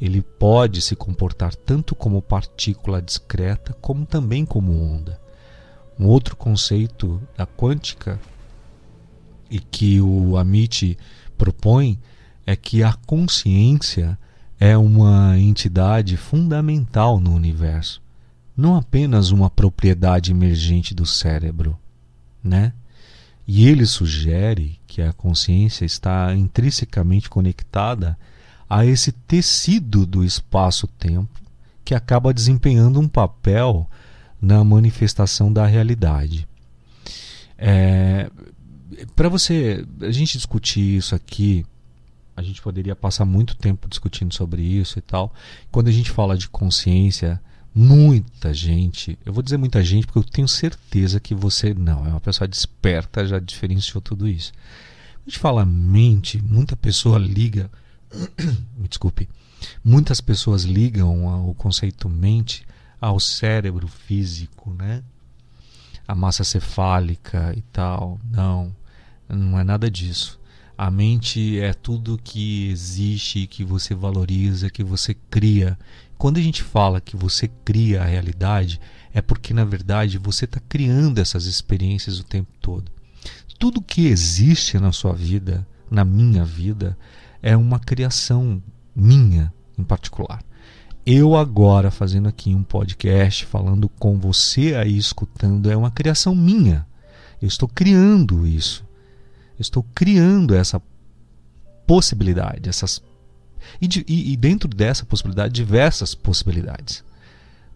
ele 0.00 0.20
pode 0.20 0.80
se 0.80 0.96
comportar 0.96 1.54
tanto 1.54 1.94
como 1.94 2.20
partícula 2.20 3.00
discreta 3.00 3.72
como 3.74 4.04
também 4.04 4.44
como 4.44 4.72
onda. 4.82 5.20
Um 5.96 6.06
outro 6.06 6.34
conceito 6.34 7.22
da 7.36 7.46
quântica 7.46 8.18
e 9.48 9.60
que 9.60 10.00
o 10.00 10.36
Amit 10.36 10.98
propõe 11.38 12.00
é 12.44 12.56
que 12.56 12.82
a 12.82 12.94
consciência 12.94 14.18
é 14.58 14.76
uma 14.76 15.38
entidade 15.38 16.16
fundamental 16.16 17.20
no 17.20 17.32
universo, 17.32 18.02
não 18.56 18.74
apenas 18.74 19.30
uma 19.30 19.48
propriedade 19.48 20.32
emergente 20.32 20.92
do 20.92 21.06
cérebro, 21.06 21.78
né? 22.42 22.72
E 23.46 23.68
ele 23.68 23.86
sugere 23.86 24.80
que 24.86 25.00
a 25.00 25.12
consciência 25.12 25.84
está 25.84 26.34
intrinsecamente 26.34 27.30
conectada 27.30 28.18
a 28.68 28.84
esse 28.84 29.12
tecido 29.12 30.04
do 30.04 30.24
espaço-tempo 30.24 31.40
que 31.84 31.94
acaba 31.94 32.34
desempenhando 32.34 32.98
um 32.98 33.08
papel 33.08 33.88
na 34.42 34.64
manifestação 34.64 35.52
da 35.52 35.64
realidade. 35.66 36.48
É, 37.56 38.28
Para 39.14 39.28
você, 39.28 39.86
a 40.00 40.10
gente 40.10 40.36
discutir 40.36 40.96
isso 40.96 41.14
aqui, 41.14 41.64
a 42.36 42.42
gente 42.42 42.60
poderia 42.60 42.96
passar 42.96 43.24
muito 43.24 43.56
tempo 43.56 43.88
discutindo 43.88 44.34
sobre 44.34 44.62
isso 44.62 44.98
e 44.98 45.02
tal. 45.02 45.32
Quando 45.70 45.88
a 45.88 45.92
gente 45.92 46.10
fala 46.10 46.36
de 46.36 46.48
consciência, 46.48 47.40
muita 47.76 48.54
gente, 48.54 49.18
eu 49.26 49.34
vou 49.34 49.42
dizer 49.42 49.58
muita 49.58 49.84
gente 49.84 50.06
porque 50.06 50.18
eu 50.18 50.24
tenho 50.24 50.48
certeza 50.48 51.20
que 51.20 51.34
você 51.34 51.74
não, 51.74 52.06
é 52.06 52.08
uma 52.08 52.20
pessoa 52.20 52.48
desperta, 52.48 53.26
já 53.26 53.38
diferenciou 53.38 54.00
tudo 54.00 54.26
isso. 54.26 54.50
A 55.14 55.28
gente 55.28 55.38
fala 55.38 55.62
mente, 55.66 56.42
muita 56.42 56.74
pessoa 56.74 57.18
liga, 57.18 57.70
me 58.78 58.88
desculpe, 58.88 59.28
muitas 59.84 60.22
pessoas 60.22 60.62
ligam 60.62 61.46
o 61.46 61.54
conceito 61.54 62.08
mente 62.08 62.66
ao 62.98 63.20
cérebro 63.20 63.86
físico, 63.86 64.72
né? 64.72 65.02
A 66.08 66.14
massa 66.14 66.44
cefálica 66.44 67.52
e 67.54 67.60
tal. 67.60 68.18
Não, 68.24 68.74
não 69.28 69.58
é 69.58 69.64
nada 69.64 69.90
disso. 69.90 70.40
A 70.78 70.90
mente 70.90 71.58
é 71.58 71.72
tudo 71.72 72.20
que 72.22 72.68
existe, 72.70 73.46
que 73.46 73.64
você 73.64 73.94
valoriza, 73.94 74.70
que 74.70 74.84
você 74.84 75.14
cria 75.14 75.78
quando 76.18 76.38
a 76.38 76.42
gente 76.42 76.62
fala 76.62 77.00
que 77.00 77.16
você 77.16 77.48
cria 77.64 78.02
a 78.02 78.06
realidade, 78.06 78.80
é 79.12 79.20
porque 79.20 79.52
na 79.52 79.64
verdade 79.64 80.18
você 80.18 80.44
está 80.44 80.60
criando 80.68 81.18
essas 81.18 81.46
experiências 81.46 82.18
o 82.18 82.24
tempo 82.24 82.50
todo. 82.60 82.90
Tudo 83.58 83.82
que 83.82 84.06
existe 84.06 84.78
na 84.78 84.92
sua 84.92 85.12
vida, 85.12 85.66
na 85.90 86.04
minha 86.04 86.44
vida, 86.44 86.96
é 87.42 87.56
uma 87.56 87.78
criação 87.78 88.62
minha 88.94 89.52
em 89.78 89.84
particular. 89.84 90.42
Eu 91.04 91.36
agora 91.36 91.90
fazendo 91.90 92.28
aqui 92.28 92.54
um 92.54 92.64
podcast, 92.64 93.46
falando 93.46 93.88
com 93.88 94.18
você 94.18 94.74
aí 94.74 94.96
escutando, 94.96 95.70
é 95.70 95.76
uma 95.76 95.90
criação 95.90 96.34
minha. 96.34 96.86
Eu 97.40 97.46
estou 97.46 97.68
criando 97.68 98.46
isso. 98.46 98.84
Eu 99.58 99.62
estou 99.62 99.86
criando 99.94 100.54
essa 100.54 100.82
possibilidade, 101.86 102.68
essas 102.68 103.00
e, 103.80 103.86
de, 103.86 104.04
e, 104.08 104.32
e 104.32 104.36
dentro 104.36 104.68
dessa 104.68 105.04
possibilidade, 105.04 105.52
diversas 105.52 106.14
possibilidades. 106.14 107.04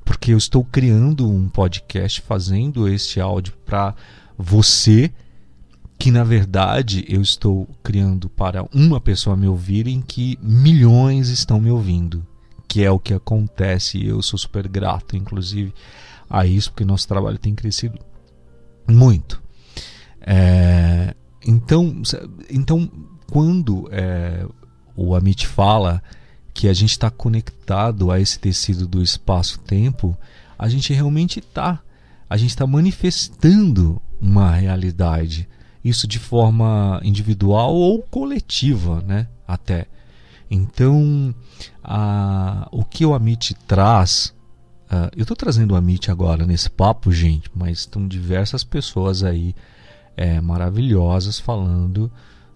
Porque 0.05 0.33
eu 0.33 0.39
estou 0.39 0.65
criando 0.65 1.31
um 1.31 1.49
podcast, 1.49 2.21
fazendo 2.21 2.89
este 2.89 3.21
áudio 3.21 3.55
para 3.65 3.95
você, 4.37 5.13
que 5.99 6.11
na 6.11 6.25
verdade 6.25 7.05
eu 7.09 7.21
estou 7.21 7.69
criando 7.83 8.29
para 8.29 8.65
uma 8.75 9.01
pessoa 9.01 9.37
me 9.37 9.47
ouvir, 9.47 9.87
em 9.87 10.01
que 10.01 10.39
milhões 10.43 11.29
estão 11.29 11.61
me 11.61 11.71
ouvindo. 11.71 12.27
Que 12.67 12.85
é 12.85 12.91
o 12.91 12.99
que 12.99 13.13
acontece 13.13 13.99
e 13.99 14.09
eu 14.09 14.23
sou 14.23 14.39
super 14.39 14.67
grato, 14.69 15.17
inclusive, 15.17 15.75
a 16.29 16.47
isso, 16.47 16.71
porque 16.71 16.85
nosso 16.85 17.07
trabalho 17.07 17.39
tem 17.39 17.55
crescido 17.55 17.99
muito. 18.89 19.43
É, 20.21 21.15
então, 21.47 22.03
então, 22.51 22.91
quando 23.31 23.89
é, 23.91 24.47
o 24.97 25.15
Amit 25.15 25.47
fala 25.47 26.03
que 26.53 26.69
a 26.69 26.73
gente 26.73 26.91
está 26.91 27.11
conectado 27.11 28.11
a 28.11 28.21
esse 28.21 28.39
tecido 28.39 28.87
do 28.87 29.03
espaço-tempo, 29.03 30.17
a 30.59 30.69
gente 30.69 30.93
realmente 30.93 31.39
está. 31.39 31.81
A 32.29 32.37
gente 32.37 32.51
está 32.51 32.67
manifestando 32.67 34.01
uma 34.21 34.51
realidade. 34.51 35.49
Isso 35.83 36.07
de 36.07 36.19
forma 36.19 37.01
individual 37.03 37.75
ou 37.75 38.03
coletiva, 38.03 39.03
né? 39.07 39.27
Até. 39.49 39.87
Então, 40.51 41.35
a, 41.83 42.69
o 42.71 42.85
que 42.85 43.07
o 43.07 43.15
Amit 43.15 43.55
traz. 43.67 44.35
Uh, 44.91 45.09
eu 45.17 45.23
estou 45.23 45.37
trazendo 45.37 45.73
o 45.73 45.77
Amit 45.77 46.11
agora 46.11 46.45
nesse 46.45 46.69
papo, 46.69 47.13
gente, 47.13 47.49
mas 47.55 47.79
estão 47.79 48.07
diversas 48.07 48.65
pessoas 48.65 49.23
aí 49.23 49.55
é, 50.17 50.41
maravilhosas 50.41 51.39
falando 51.39 52.11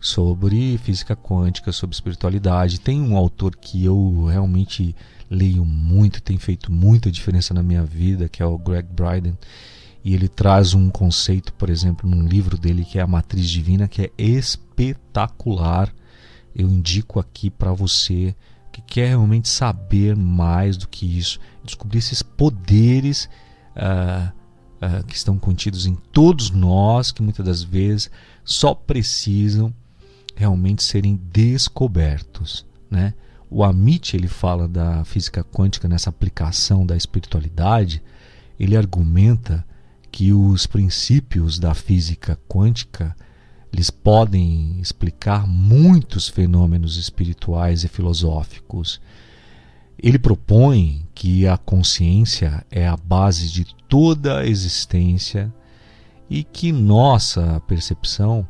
sobre 0.05 0.77
física 0.77 1.17
quântica, 1.17 1.73
sobre 1.73 1.95
espiritualidade. 1.95 2.79
Tem 2.79 3.01
um 3.01 3.17
autor 3.17 3.57
que 3.57 3.83
eu 3.83 4.27
realmente 4.27 4.95
leio 5.31 5.65
muito, 5.65 6.23
tem 6.23 6.37
feito 6.37 6.71
muita 6.71 7.11
diferença 7.11 7.55
na 7.55 7.63
minha 7.63 7.83
vida, 7.83 8.29
que 8.29 8.43
é 8.43 8.47
o 8.47 8.59
Greg 8.59 8.87
Bryden. 8.93 9.39
E 10.05 10.13
ele 10.13 10.29
traz 10.29 10.75
um 10.75 10.91
conceito, 10.91 11.55
por 11.55 11.71
exemplo, 11.71 12.09
num 12.09 12.29
livro 12.29 12.59
dele 12.59 12.85
que 12.85 12.99
é 12.99 13.03
a 13.03 13.07
Matriz 13.07 13.49
Divina, 13.49 13.89
que 13.89 14.03
é 14.03 14.11
espetacular. 14.19 15.91
Eu 16.55 16.69
indico 16.69 17.19
aqui 17.19 17.49
para 17.49 17.73
você 17.73 18.37
que 18.71 18.83
quer 18.83 19.09
realmente 19.09 19.49
saber 19.49 20.15
mais 20.15 20.77
do 20.77 20.87
que 20.87 21.19
isso, 21.19 21.41
descobrir 21.65 22.01
esses 22.01 22.23
poderes 22.23 23.27
uh, 23.75 24.31
uh, 24.85 25.05
que 25.07 25.17
estão 25.17 25.39
contidos 25.39 25.87
em 25.87 25.95
todos 25.95 26.51
nós, 26.51 27.11
que 27.11 27.23
muitas 27.23 27.47
das 27.47 27.63
vezes 27.63 28.11
só 28.45 28.75
precisam 28.75 29.73
realmente 30.35 30.83
serem 30.83 31.21
descobertos, 31.33 32.67
né? 32.91 33.15
O 33.51 33.63
Amit 33.63 34.17
ele 34.17 34.27
fala 34.27 34.67
da 34.67 35.05
física 35.05 35.45
quântica 35.45 35.87
nessa 35.87 36.11
aplicação 36.11 36.85
da 36.85 36.97
espiritualidade, 36.97 38.03
ele 38.59 38.77
argumenta 38.77 39.65
que 40.11 40.33
os 40.33 40.67
princípios 40.67 41.59
da 41.59 41.75
física 41.75 42.39
quântica 42.49 43.15
eles 43.75 43.91
podem 43.91 44.79
explicar 44.81 45.49
muitos 45.49 46.29
fenômenos 46.29 46.97
espirituais 46.97 47.83
e 47.83 47.89
filosóficos. 47.89 49.01
Ele 49.99 50.17
propõe 50.17 51.05
que 51.13 51.45
a 51.49 51.59
consciência 51.59 52.65
é 52.71 52.87
a 52.87 52.97
base 52.97 53.51
de 53.51 53.67
toda 53.89 54.39
a 54.39 54.47
existência 54.47 55.53
e 56.31 56.45
que 56.45 56.71
nossa 56.71 57.61
percepção 57.67 58.47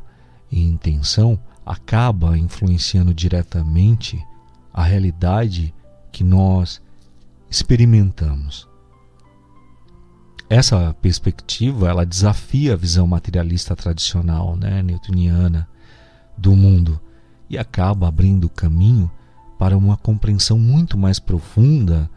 e 0.53 0.61
intenção 0.61 1.39
acaba 1.65 2.37
influenciando 2.37 3.15
diretamente 3.15 4.25
a 4.73 4.83
realidade 4.83 5.75
que 6.13 6.23
nós 6.23 6.83
experimentamos. 7.51 8.69
Essa 10.49 10.95
perspectiva 11.01 11.89
ela 11.89 12.05
desafia 12.05 12.75
a 12.75 12.77
visão 12.77 13.07
materialista 13.07 13.75
tradicional, 13.75 14.57
né, 14.57 14.83
newtoniana 14.83 15.69
do 16.37 16.55
mundo 16.55 17.01
e 17.49 17.57
acaba 17.57 18.09
abrindo 18.09 18.49
caminho 18.49 19.11
para 19.59 19.77
uma 19.77 19.97
compreensão 19.97 20.59
muito 20.59 20.99
mais 20.99 21.19
profunda 21.19 22.11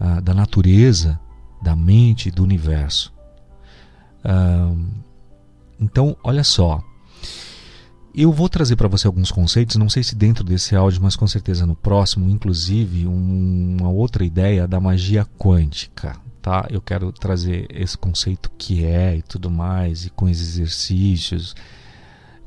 ah, 0.00 0.20
da 0.20 0.32
natureza, 0.32 1.18
da 1.62 1.74
mente 1.74 2.28
e 2.28 2.32
do 2.32 2.42
universo. 2.42 3.12
Ah, 4.24 4.72
então, 5.78 6.16
olha 6.24 6.42
só. 6.42 6.82
Eu 8.16 8.32
vou 8.32 8.48
trazer 8.48 8.76
para 8.76 8.88
você 8.88 9.06
alguns 9.06 9.30
conceitos, 9.30 9.76
não 9.76 9.90
sei 9.90 10.02
se 10.02 10.14
dentro 10.14 10.42
desse 10.42 10.74
áudio, 10.74 11.02
mas 11.02 11.14
com 11.14 11.26
certeza 11.26 11.66
no 11.66 11.76
próximo, 11.76 12.30
inclusive 12.30 13.06
um, 13.06 13.76
uma 13.78 13.90
outra 13.90 14.24
ideia 14.24 14.66
da 14.66 14.80
magia 14.80 15.26
quântica. 15.38 16.16
Tá? 16.40 16.66
Eu 16.70 16.80
quero 16.80 17.12
trazer 17.12 17.66
esse 17.68 17.98
conceito 17.98 18.50
que 18.56 18.86
é 18.86 19.18
e 19.18 19.20
tudo 19.22 19.50
mais, 19.50 20.06
e 20.06 20.10
com 20.10 20.26
esses 20.30 20.56
exercícios 20.56 21.54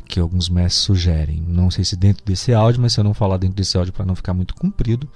que 0.08 0.20
alguns 0.20 0.50
mestres 0.50 0.84
sugerem. 0.84 1.40
Não 1.48 1.70
sei 1.70 1.86
se 1.86 1.96
dentro 1.96 2.26
desse 2.26 2.52
áudio, 2.52 2.82
mas 2.82 2.94
se 2.94 3.00
eu 3.00 3.04
não 3.04 3.14
falar 3.14 3.38
dentro 3.38 3.58
desse 3.58 3.78
áudio 3.78 3.94
para 3.94 4.06
não 4.06 4.16
ficar 4.16 4.34
muito 4.34 4.56
comprido, 4.56 5.08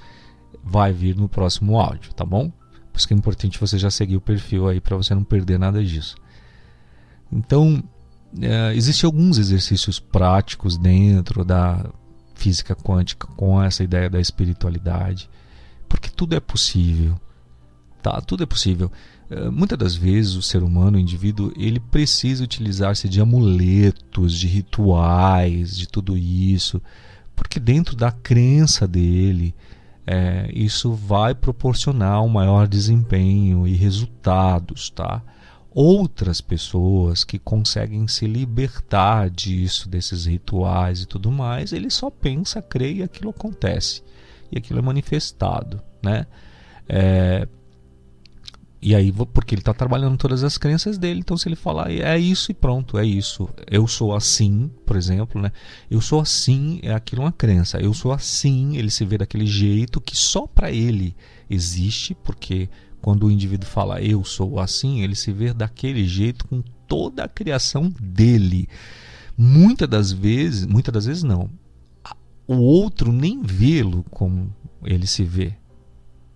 vai 0.63 0.93
vir 0.93 1.15
no 1.15 1.27
próximo 1.27 1.79
áudio, 1.79 2.13
tá 2.13 2.23
bom? 2.23 2.51
Por 2.91 2.99
isso 2.99 3.07
que 3.07 3.13
é 3.15 3.17
importante 3.17 3.59
você 3.59 3.79
já 3.79 3.89
seguir 3.89 4.17
o 4.17 4.21
perfil 4.21 4.67
aí 4.67 4.79
para 4.79 4.95
você 4.95 5.15
não 5.15 5.23
perder 5.23 5.57
nada 5.57 5.83
disso. 5.83 6.15
Então, 7.31 7.83
é, 8.41 8.73
existem 8.75 9.07
alguns 9.07 9.37
exercícios 9.37 9.99
práticos 9.99 10.77
dentro 10.77 11.43
da 11.45 11.85
física 12.35 12.75
quântica 12.75 13.27
com 13.35 13.61
essa 13.61 13.83
ideia 13.83 14.09
da 14.09 14.19
espiritualidade, 14.19 15.29
porque 15.87 16.09
tudo 16.09 16.35
é 16.35 16.39
possível, 16.39 17.19
tá? 18.01 18.19
Tudo 18.21 18.43
é 18.43 18.45
possível. 18.45 18.91
É, 19.29 19.49
muitas 19.49 19.77
das 19.77 19.95
vezes 19.95 20.35
o 20.35 20.41
ser 20.41 20.63
humano, 20.63 20.97
o 20.97 20.99
indivíduo, 20.99 21.53
ele 21.55 21.79
precisa 21.79 22.43
utilizar-se 22.43 23.07
de 23.07 23.21
amuletos, 23.21 24.33
de 24.33 24.47
rituais, 24.47 25.77
de 25.77 25.87
tudo 25.87 26.17
isso, 26.17 26.81
porque 27.35 27.59
dentro 27.59 27.95
da 27.95 28.11
crença 28.11 28.87
dele, 28.87 29.55
é, 30.05 30.51
isso 30.53 30.93
vai 30.93 31.33
proporcionar 31.33 32.21
um 32.21 32.29
maior 32.29 32.67
desempenho 32.67 33.67
e 33.67 33.73
resultados, 33.73 34.89
tá? 34.89 35.21
Outras 35.73 36.39
pessoas 36.41 37.23
que 37.23 37.39
conseguem 37.39 38.07
se 38.07 38.27
libertar 38.27 39.29
disso, 39.29 39.89
desses 39.89 40.25
rituais 40.25 41.01
e 41.01 41.05
tudo 41.05 41.31
mais, 41.31 41.73
ele 41.73 41.89
só 41.89 42.09
pensa, 42.09 42.61
crê 42.61 42.93
e 42.93 43.03
aquilo 43.03 43.31
acontece. 43.31 44.03
E 44.51 44.57
aquilo 44.57 44.79
é 44.79 44.81
manifestado, 44.81 45.81
né? 46.01 46.27
É, 46.87 47.47
e 48.85 48.93
aí, 48.93 49.13
porque 49.33 49.55
ele 49.55 49.61
está 49.61 49.73
trabalhando 49.73 50.17
todas 50.17 50.43
as 50.43 50.57
crenças 50.57 50.97
dele, 50.97 51.21
então 51.21 51.37
se 51.37 51.47
ele 51.47 51.55
falar 51.55 51.89
é 51.89 52.19
isso 52.19 52.51
e 52.51 52.53
pronto, 52.53 52.97
é 52.97 53.05
isso. 53.05 53.47
Eu 53.65 53.87
sou 53.87 54.13
assim, 54.13 54.69
por 54.85 54.97
exemplo, 54.97 55.41
né? 55.41 55.53
Eu 55.89 56.01
sou 56.01 56.19
assim, 56.19 56.81
é 56.83 56.93
aquilo 56.93 57.21
uma 57.21 57.31
crença. 57.31 57.79
Eu 57.79 57.93
sou 57.93 58.11
assim, 58.11 58.75
ele 58.75 58.91
se 58.91 59.05
vê 59.05 59.17
daquele 59.17 59.45
jeito 59.45 60.01
que 60.01 60.17
só 60.17 60.45
para 60.45 60.69
ele 60.69 61.15
existe, 61.49 62.13
porque 62.13 62.69
quando 63.03 63.25
o 63.25 63.31
indivíduo 63.31 63.67
fala 63.67 64.01
eu 64.01 64.23
sou 64.23 64.61
assim, 64.61 65.01
ele 65.01 65.13
se 65.13 65.29
vê 65.29 65.53
daquele 65.53 66.07
jeito 66.07 66.47
com 66.47 66.63
toda 66.87 67.25
a 67.25 67.27
criação 67.27 67.93
dele. 68.01 68.69
Muitas 69.37 69.89
das 69.89 70.13
vezes, 70.13 70.65
muitas 70.65 70.93
das 70.93 71.05
vezes 71.05 71.21
não. 71.21 71.49
O 72.47 72.55
outro 72.55 73.11
nem 73.11 73.41
vê-lo 73.41 74.05
como 74.09 74.49
ele 74.85 75.05
se 75.05 75.25
vê. 75.25 75.53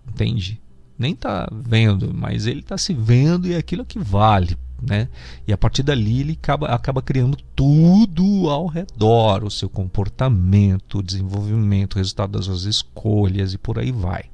Entende? 0.06 0.60
Nem 0.98 1.14
está 1.14 1.48
vendo, 1.50 2.12
mas 2.12 2.46
ele 2.46 2.60
está 2.60 2.76
se 2.76 2.92
vendo 2.92 3.48
e 3.48 3.54
é 3.54 3.56
aquilo 3.56 3.82
que 3.82 3.98
vale. 3.98 4.54
Né? 4.82 5.08
E 5.46 5.54
a 5.54 5.56
partir 5.56 5.82
dali 5.82 6.20
ele 6.20 6.32
acaba, 6.34 6.66
acaba 6.66 7.00
criando 7.00 7.38
tudo 7.56 8.50
ao 8.50 8.66
redor, 8.66 9.42
o 9.42 9.50
seu 9.50 9.70
comportamento, 9.70 10.98
o 10.98 11.02
desenvolvimento, 11.02 11.94
o 11.94 11.98
resultado 11.98 12.32
das 12.32 12.44
suas 12.44 12.64
escolhas 12.64 13.54
e 13.54 13.58
por 13.58 13.78
aí 13.78 13.90
vai. 13.90 14.24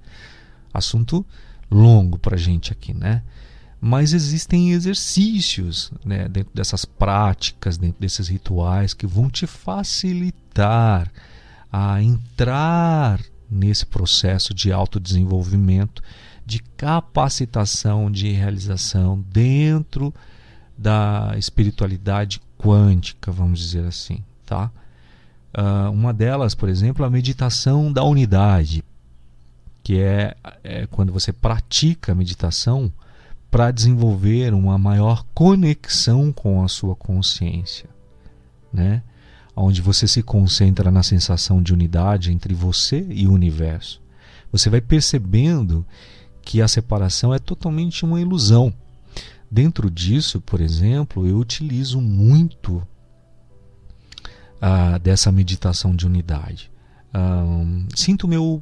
Assunto 0.73 1.25
longo 1.71 2.19
para 2.19 2.37
a 2.37 2.39
gente 2.39 2.73
aqui, 2.73 2.95
né? 2.95 3.23
Mas 3.81 4.15
existem 4.15 4.73
exercícios 4.73 5.93
né, 6.05 6.27
dentro 6.27 6.55
dessas 6.55 6.87
práticas, 6.87 7.77
dentro 7.77 8.01
desses 8.01 8.29
rituais, 8.29 8.95
que 8.95 9.07
vão 9.07 9.29
te 9.29 9.47
facilitar 9.47 11.13
a 11.71 12.03
entrar 12.03 13.21
nesse 13.51 13.85
processo 13.85 14.55
de 14.55 14.73
autodesenvolvimento, 14.73 16.03
de 16.47 16.61
capacitação, 16.77 18.11
de 18.11 18.31
realização 18.33 19.23
dentro 19.31 20.15
da 20.77 21.35
espiritualidade 21.37 22.41
quântica, 22.59 23.31
vamos 23.31 23.61
dizer 23.61 23.85
assim, 23.87 24.25
tá? 24.47 24.71
Uh, 25.57 25.91
uma 25.91 26.13
delas, 26.13 26.55
por 26.55 26.69
exemplo, 26.69 27.05
a 27.05 27.11
meditação 27.11 27.93
da 27.93 28.03
unidade 28.03 28.83
que 29.85 30.01
é, 30.01 30.35
é 30.65 30.87
quando 30.87 31.13
você 31.13 31.31
pratica 31.31 32.13
a 32.13 32.15
meditação 32.15 32.91
para 33.51 33.71
desenvolver 33.71 34.55
uma 34.55 34.79
maior 34.79 35.25
conexão 35.35 36.33
com 36.33 36.65
a 36.65 36.69
sua 36.69 36.97
consciência, 36.97 37.89
né? 38.73 39.03
Onde 39.55 39.83
você 39.83 40.09
se 40.09 40.23
concentra 40.23 40.91
na 40.91 41.03
sensação 41.03 41.63
de 41.63 41.73
unidade 41.73 42.33
entre 42.33 42.55
você 42.55 43.07
e 43.11 43.29
o 43.29 43.33
universo. 43.33 44.03
Você 44.51 44.71
vai 44.71 44.81
percebendo 44.81 45.87
que 46.43 46.63
a 46.63 46.67
separação 46.67 47.33
é 47.33 47.39
totalmente 47.39 48.05
uma 48.05 48.21
ilusão. 48.21 48.73
Dentro 49.51 49.91
disso, 49.91 50.41
por 50.41 50.61
exemplo, 50.61 51.27
eu 51.27 51.39
utilizo 51.39 52.01
muito 52.01 52.85
ah, 54.61 54.99
dessa 54.99 55.31
meditação 55.31 55.95
de 55.95 56.07
unidade. 56.07 56.73
Um, 57.15 57.87
sinto 57.95 58.27
meu 58.27 58.61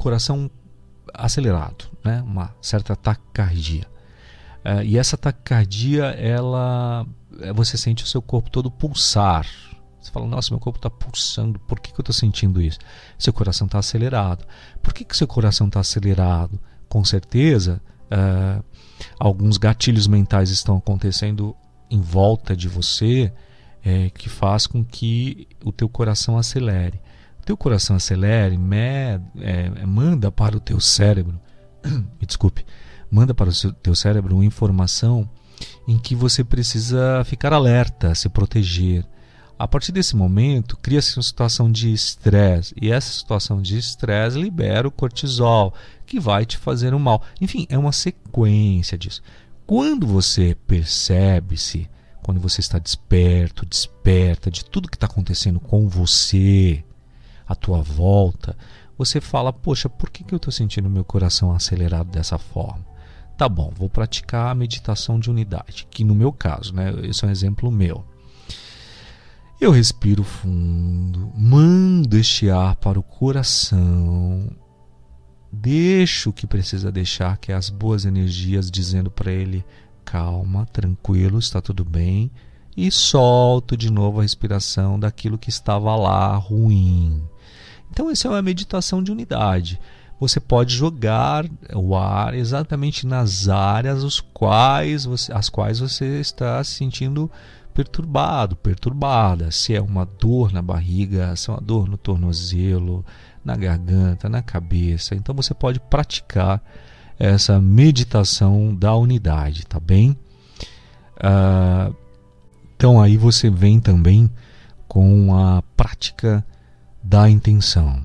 coração 0.00 0.50
acelerado, 1.12 1.84
né? 2.02 2.22
uma 2.22 2.54
certa 2.62 2.96
taquicardia. 2.96 3.86
Uh, 4.64 4.82
e 4.82 4.96
essa 4.96 5.16
taquicardia, 5.16 6.04
ela, 6.06 7.06
eh, 7.40 7.52
você 7.52 7.76
sente 7.76 8.04
o 8.04 8.06
seu 8.06 8.22
corpo 8.22 8.50
todo 8.50 8.70
pulsar. 8.70 9.46
Você 10.00 10.10
fala, 10.10 10.26
nossa, 10.26 10.52
meu 10.52 10.58
corpo 10.58 10.78
está 10.78 10.88
pulsando, 10.88 11.58
por 11.60 11.78
que, 11.78 11.92
que 11.92 12.00
eu 12.00 12.02
estou 12.02 12.14
sentindo 12.14 12.62
isso? 12.62 12.78
Seu 13.18 13.32
coração 13.32 13.66
está 13.66 13.78
acelerado. 13.78 14.46
Por 14.82 14.94
que, 14.94 15.04
que 15.04 15.16
seu 15.16 15.26
coração 15.26 15.66
está 15.66 15.80
acelerado? 15.80 16.58
Com 16.88 17.04
certeza, 17.04 17.80
uh, 18.06 18.64
alguns 19.18 19.58
gatilhos 19.58 20.06
mentais 20.06 20.50
estão 20.50 20.78
acontecendo 20.78 21.54
em 21.90 22.00
volta 22.00 22.56
de 22.56 22.68
você 22.68 23.32
é, 23.84 24.08
que 24.10 24.28
faz 24.30 24.66
com 24.66 24.82
que 24.82 25.46
o 25.64 25.72
teu 25.72 25.88
coração 25.88 26.38
acelere 26.38 27.00
teu 27.50 27.56
coração 27.56 27.96
acelere, 27.96 28.56
med, 28.56 29.20
é, 29.40 29.84
manda 29.84 30.30
para 30.30 30.56
o 30.56 30.60
teu 30.60 30.78
cérebro, 30.80 31.40
me 31.84 32.24
desculpe, 32.24 32.64
manda 33.10 33.34
para 33.34 33.48
o 33.48 33.52
seu, 33.52 33.72
teu 33.72 33.92
cérebro 33.92 34.36
uma 34.36 34.44
informação 34.44 35.28
em 35.88 35.98
que 35.98 36.14
você 36.14 36.44
precisa 36.44 37.24
ficar 37.24 37.52
alerta, 37.52 38.14
se 38.14 38.28
proteger. 38.28 39.04
A 39.58 39.66
partir 39.66 39.90
desse 39.90 40.14
momento, 40.14 40.76
cria-se 40.76 41.16
uma 41.16 41.24
situação 41.24 41.72
de 41.72 41.92
estresse, 41.92 42.72
e 42.80 42.92
essa 42.92 43.10
situação 43.10 43.60
de 43.60 43.76
estresse 43.76 44.40
libera 44.40 44.86
o 44.86 44.92
cortisol, 44.92 45.74
que 46.06 46.20
vai 46.20 46.46
te 46.46 46.56
fazer 46.56 46.94
um 46.94 47.00
mal. 47.00 47.20
Enfim, 47.40 47.66
é 47.68 47.76
uma 47.76 47.90
sequência 47.90 48.96
disso. 48.96 49.22
Quando 49.66 50.06
você 50.06 50.56
percebe-se, 50.68 51.90
quando 52.22 52.40
você 52.40 52.60
está 52.60 52.78
desperto, 52.78 53.66
desperta 53.66 54.52
de 54.52 54.64
tudo 54.64 54.88
que 54.88 54.96
está 54.96 55.06
acontecendo 55.06 55.58
com 55.58 55.88
você, 55.88 56.84
à 57.50 57.54
tua 57.54 57.82
volta, 57.82 58.56
você 58.96 59.20
fala: 59.20 59.52
Poxa, 59.52 59.88
por 59.88 60.10
que, 60.10 60.22
que 60.22 60.32
eu 60.32 60.36
estou 60.36 60.52
sentindo 60.52 60.88
meu 60.88 61.04
coração 61.04 61.52
acelerado 61.52 62.10
dessa 62.10 62.38
forma? 62.38 62.86
Tá 63.36 63.48
bom, 63.48 63.72
vou 63.74 63.88
praticar 63.88 64.50
a 64.50 64.54
meditação 64.54 65.18
de 65.18 65.30
unidade, 65.30 65.86
que 65.90 66.04
no 66.04 66.14
meu 66.14 66.30
caso, 66.30 66.74
né, 66.74 66.92
esse 67.04 67.24
é 67.24 67.28
um 67.28 67.30
exemplo 67.30 67.70
meu. 67.70 68.04
Eu 69.58 69.70
respiro 69.70 70.22
fundo, 70.22 71.32
mando 71.34 72.16
este 72.16 72.50
ar 72.50 72.76
para 72.76 72.98
o 72.98 73.02
coração, 73.02 74.50
deixo 75.50 76.30
o 76.30 76.32
que 76.32 76.46
precisa 76.46 76.92
deixar, 76.92 77.38
que 77.38 77.52
é 77.52 77.54
as 77.54 77.68
boas 77.68 78.04
energias, 78.04 78.70
dizendo 78.70 79.10
para 79.10 79.32
ele: 79.32 79.64
calma, 80.04 80.66
tranquilo, 80.66 81.38
está 81.38 81.60
tudo 81.60 81.84
bem, 81.84 82.30
e 82.76 82.90
solto 82.90 83.76
de 83.76 83.90
novo 83.90 84.20
a 84.20 84.22
respiração 84.22 84.98
daquilo 84.98 85.38
que 85.38 85.50
estava 85.50 85.94
lá 85.96 86.36
ruim. 86.36 87.22
Então, 87.90 88.10
isso 88.10 88.26
é 88.26 88.30
uma 88.30 88.42
meditação 88.42 89.02
de 89.02 89.10
unidade. 89.10 89.80
você 90.18 90.38
pode 90.38 90.74
jogar 90.74 91.46
o 91.74 91.96
ar 91.96 92.34
exatamente 92.34 93.06
nas 93.06 93.48
áreas 93.48 94.04
os 94.04 94.20
quais 94.20 95.06
você, 95.06 95.32
as 95.32 95.48
quais 95.48 95.80
você 95.80 96.20
está 96.20 96.62
se 96.62 96.74
sentindo 96.74 97.30
perturbado, 97.74 98.54
perturbada. 98.56 99.50
Se 99.50 99.74
é 99.74 99.80
uma 99.80 100.04
dor 100.04 100.52
na 100.52 100.60
barriga, 100.60 101.34
se 101.36 101.48
é 101.48 101.54
uma 101.54 101.60
dor 101.60 101.88
no 101.88 101.96
tornozelo, 101.96 103.04
na 103.44 103.56
garganta, 103.56 104.28
na 104.28 104.42
cabeça. 104.42 105.14
Então 105.14 105.34
você 105.34 105.54
pode 105.54 105.80
praticar 105.80 106.62
essa 107.18 107.60
meditação 107.60 108.74
da 108.74 108.94
unidade, 108.94 109.66
tá 109.66 109.80
bem? 109.80 110.16
Uh, 111.16 111.94
então 112.76 113.00
aí 113.00 113.16
você 113.16 113.50
vem 113.50 113.80
também 113.80 114.30
com 114.88 115.34
a 115.34 115.62
prática 115.76 116.44
da 117.02 117.28
intenção, 117.28 118.04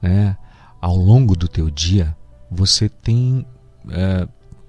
né? 0.00 0.36
ao 0.82 0.96
longo 0.96 1.36
do 1.36 1.46
teu 1.46 1.70
dia, 1.70 2.16
você 2.50 2.88
tem, 2.88 3.46
é, 3.88 4.26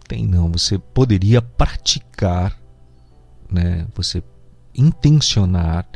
tem 0.07 0.27
não, 0.27 0.51
você 0.51 0.77
poderia 0.77 1.41
praticar, 1.41 2.55
né? 3.51 3.87
Você 3.95 4.23
intencionar 4.75 5.87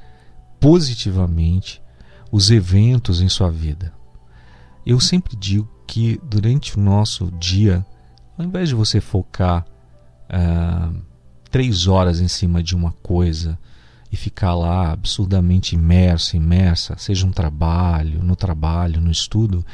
positivamente 0.59 1.79
os 2.31 2.49
eventos 2.49 3.21
em 3.21 3.29
sua 3.29 3.51
vida. 3.51 3.93
Eu 4.83 4.99
sempre 4.99 5.35
digo 5.35 5.69
que 5.85 6.19
durante 6.23 6.77
o 6.77 6.81
nosso 6.81 7.31
dia, 7.39 7.85
ao 8.37 8.43
invés 8.43 8.69
de 8.69 8.75
você 8.75 8.99
focar 8.99 9.65
é, 10.29 10.39
três 11.51 11.85
horas 11.85 12.19
em 12.19 12.27
cima 12.27 12.63
de 12.63 12.75
uma 12.75 12.91
coisa 12.91 13.57
e 14.11 14.15
ficar 14.15 14.55
lá 14.55 14.91
absurdamente 14.91 15.75
imerso, 15.75 16.35
imersa, 16.35 16.95
seja 16.97 17.25
um 17.25 17.31
trabalho, 17.31 18.23
no 18.23 18.35
trabalho, 18.35 19.01
no 19.01 19.11
estudo, 19.11 19.65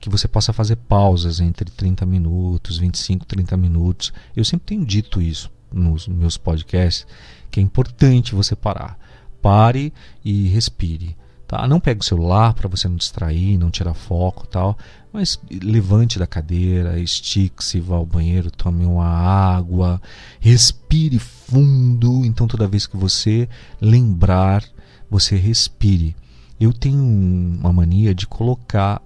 que 0.00 0.08
você 0.08 0.26
possa 0.26 0.52
fazer 0.52 0.76
pausas 0.76 1.40
entre 1.40 1.70
30 1.70 2.04
minutos, 2.06 2.78
25, 2.78 3.24
30 3.24 3.56
minutos. 3.56 4.12
Eu 4.34 4.44
sempre 4.44 4.66
tenho 4.66 4.84
dito 4.84 5.20
isso 5.20 5.50
nos 5.72 6.08
meus 6.08 6.36
podcasts, 6.36 7.06
que 7.50 7.60
é 7.60 7.62
importante 7.62 8.34
você 8.34 8.56
parar. 8.56 8.98
Pare 9.40 9.92
e 10.24 10.48
respire. 10.48 11.16
Tá? 11.46 11.68
Não 11.68 11.78
pegue 11.80 12.00
o 12.00 12.04
celular 12.04 12.54
para 12.54 12.68
você 12.68 12.88
não 12.88 12.96
distrair, 12.96 13.58
não 13.58 13.70
tirar 13.70 13.94
foco 13.94 14.46
tal, 14.46 14.76
mas 15.12 15.38
levante 15.62 16.18
da 16.18 16.26
cadeira, 16.26 16.98
estique-se, 16.98 17.78
vá 17.80 17.96
ao 17.96 18.06
banheiro, 18.06 18.50
tome 18.50 18.86
uma 18.86 19.06
água, 19.06 20.00
respire 20.40 21.18
fundo. 21.18 22.24
Então 22.24 22.46
toda 22.46 22.66
vez 22.66 22.86
que 22.86 22.96
você 22.96 23.48
lembrar, 23.80 24.64
você 25.10 25.36
respire. 25.36 26.16
Eu 26.58 26.72
tenho 26.72 27.02
uma 27.02 27.72
mania 27.72 28.14
de 28.14 28.26
colocar 28.26 29.02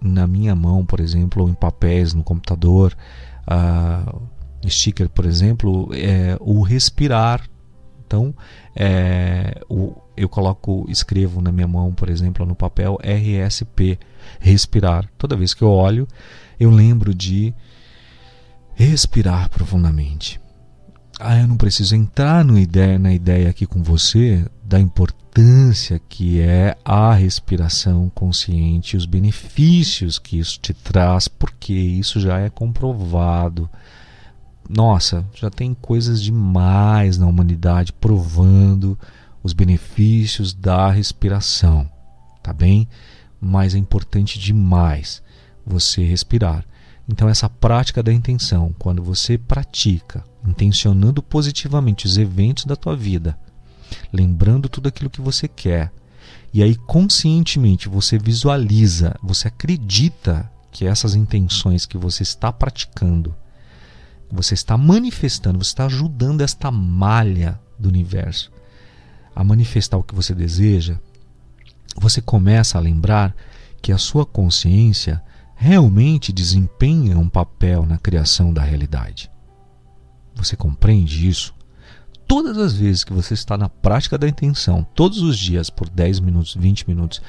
na 0.00 0.26
minha 0.26 0.54
mão, 0.54 0.84
por 0.84 1.00
exemplo, 1.00 1.42
ou 1.42 1.48
em 1.50 1.54
papéis 1.54 2.14
no 2.14 2.24
computador, 2.24 2.96
uh, 3.46 4.22
sticker, 4.66 5.08
por 5.10 5.26
exemplo, 5.26 5.90
é 5.92 6.36
o 6.40 6.62
respirar. 6.62 7.42
Então, 8.10 8.34
é, 8.74 9.62
o, 9.68 9.94
eu 10.16 10.28
coloco, 10.28 10.84
escrevo 10.88 11.40
na 11.40 11.52
minha 11.52 11.68
mão, 11.68 11.94
por 11.94 12.10
exemplo, 12.10 12.44
no 12.44 12.56
papel 12.56 12.98
RSP, 13.04 14.00
respirar. 14.40 15.08
Toda 15.16 15.36
vez 15.36 15.54
que 15.54 15.62
eu 15.62 15.70
olho, 15.70 16.08
eu 16.58 16.70
lembro 16.70 17.14
de 17.14 17.54
respirar 18.74 19.48
profundamente. 19.48 20.40
Ah, 21.20 21.38
eu 21.38 21.46
não 21.46 21.56
preciso 21.56 21.94
entrar 21.94 22.44
no 22.44 22.58
ideia, 22.58 22.98
na 22.98 23.14
ideia 23.14 23.48
aqui 23.48 23.64
com 23.64 23.80
você 23.80 24.44
da 24.64 24.80
importância 24.80 26.00
que 26.08 26.40
é 26.40 26.76
a 26.84 27.14
respiração 27.14 28.10
consciente, 28.12 28.96
os 28.96 29.06
benefícios 29.06 30.18
que 30.18 30.36
isso 30.36 30.58
te 30.58 30.74
traz, 30.74 31.28
porque 31.28 31.72
isso 31.72 32.18
já 32.18 32.40
é 32.40 32.50
comprovado. 32.50 33.70
Nossa, 34.72 35.26
já 35.34 35.50
tem 35.50 35.74
coisas 35.74 36.22
demais 36.22 37.18
na 37.18 37.26
humanidade 37.26 37.92
provando 37.92 38.96
os 39.42 39.52
benefícios 39.52 40.54
da 40.54 40.88
respiração, 40.92 41.90
tá 42.40 42.52
bem? 42.52 42.86
Mas 43.40 43.74
é 43.74 43.78
importante 43.78 44.38
demais 44.38 45.20
você 45.66 46.04
respirar. 46.04 46.64
Então, 47.08 47.28
essa 47.28 47.48
prática 47.48 48.00
da 48.00 48.12
intenção, 48.12 48.72
quando 48.78 49.02
você 49.02 49.36
pratica, 49.36 50.22
intencionando 50.46 51.20
positivamente 51.20 52.06
os 52.06 52.16
eventos 52.16 52.64
da 52.64 52.76
tua 52.76 52.94
vida, 52.94 53.36
lembrando 54.12 54.68
tudo 54.68 54.88
aquilo 54.88 55.10
que 55.10 55.20
você 55.20 55.48
quer, 55.48 55.90
e 56.54 56.62
aí 56.62 56.76
conscientemente 56.76 57.88
você 57.88 58.16
visualiza, 58.18 59.16
você 59.20 59.48
acredita 59.48 60.48
que 60.70 60.86
essas 60.86 61.16
intenções 61.16 61.86
que 61.86 61.98
você 61.98 62.22
está 62.22 62.52
praticando, 62.52 63.34
você 64.30 64.54
está 64.54 64.76
manifestando, 64.76 65.58
você 65.58 65.70
está 65.70 65.86
ajudando 65.86 66.40
esta 66.40 66.70
malha 66.70 67.60
do 67.78 67.88
universo 67.88 68.52
a 69.34 69.42
manifestar 69.42 69.96
o 69.96 70.02
que 70.02 70.14
você 70.14 70.34
deseja, 70.34 70.98
você 71.96 72.20
começa 72.20 72.78
a 72.78 72.80
lembrar 72.80 73.34
que 73.82 73.92
a 73.92 73.98
sua 73.98 74.26
consciência 74.26 75.22
realmente 75.56 76.32
desempenha 76.32 77.18
um 77.18 77.28
papel 77.28 77.84
na 77.84 77.98
criação 77.98 78.52
da 78.52 78.62
realidade. 78.62 79.30
Você 80.34 80.56
compreende 80.56 81.28
isso? 81.28 81.54
Todas 82.26 82.56
as 82.58 82.72
vezes 82.74 83.02
que 83.02 83.12
você 83.12 83.34
está 83.34 83.58
na 83.58 83.68
prática 83.68 84.16
da 84.16 84.28
intenção, 84.28 84.86
todos 84.94 85.20
os 85.20 85.36
dias, 85.36 85.68
por 85.68 85.88
10 85.88 86.20
minutos, 86.20 86.54
20 86.54 86.88
minutos, 86.88 87.20